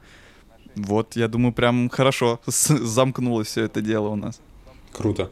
[0.76, 4.40] Вот, я думаю, прям хорошо замкнулось все это дело у нас.
[4.92, 5.32] Круто.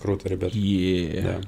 [0.00, 0.52] Круто, ребят.
[0.54, 1.22] Yeah.
[1.22, 1.40] Да.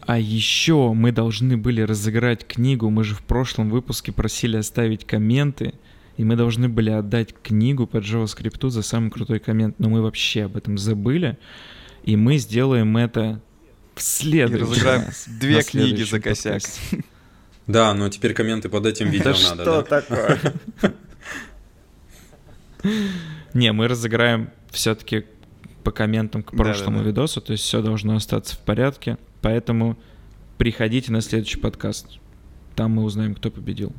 [0.00, 2.90] А еще мы должны были разыграть книгу.
[2.90, 5.74] Мы же в прошлом выпуске просили оставить комменты.
[6.16, 9.78] И мы должны были отдать книгу по JavaScript за самый крутой коммент.
[9.78, 11.38] Но мы вообще об этом забыли.
[12.04, 13.40] И мы сделаем это
[13.94, 15.28] в следующий и разыграем раз.
[15.40, 16.62] Две книги за косяк.
[17.66, 19.62] Да, но теперь комменты под этим видео надо.
[19.62, 20.38] Что такое?
[23.54, 25.24] Не, мы разыграем все-таки
[25.82, 29.18] по комментам к прошлому видосу, то есть все должно остаться в порядке.
[29.40, 29.98] Поэтому
[30.58, 32.06] приходите на следующий подкаст.
[32.74, 33.92] Там мы узнаем, кто победил.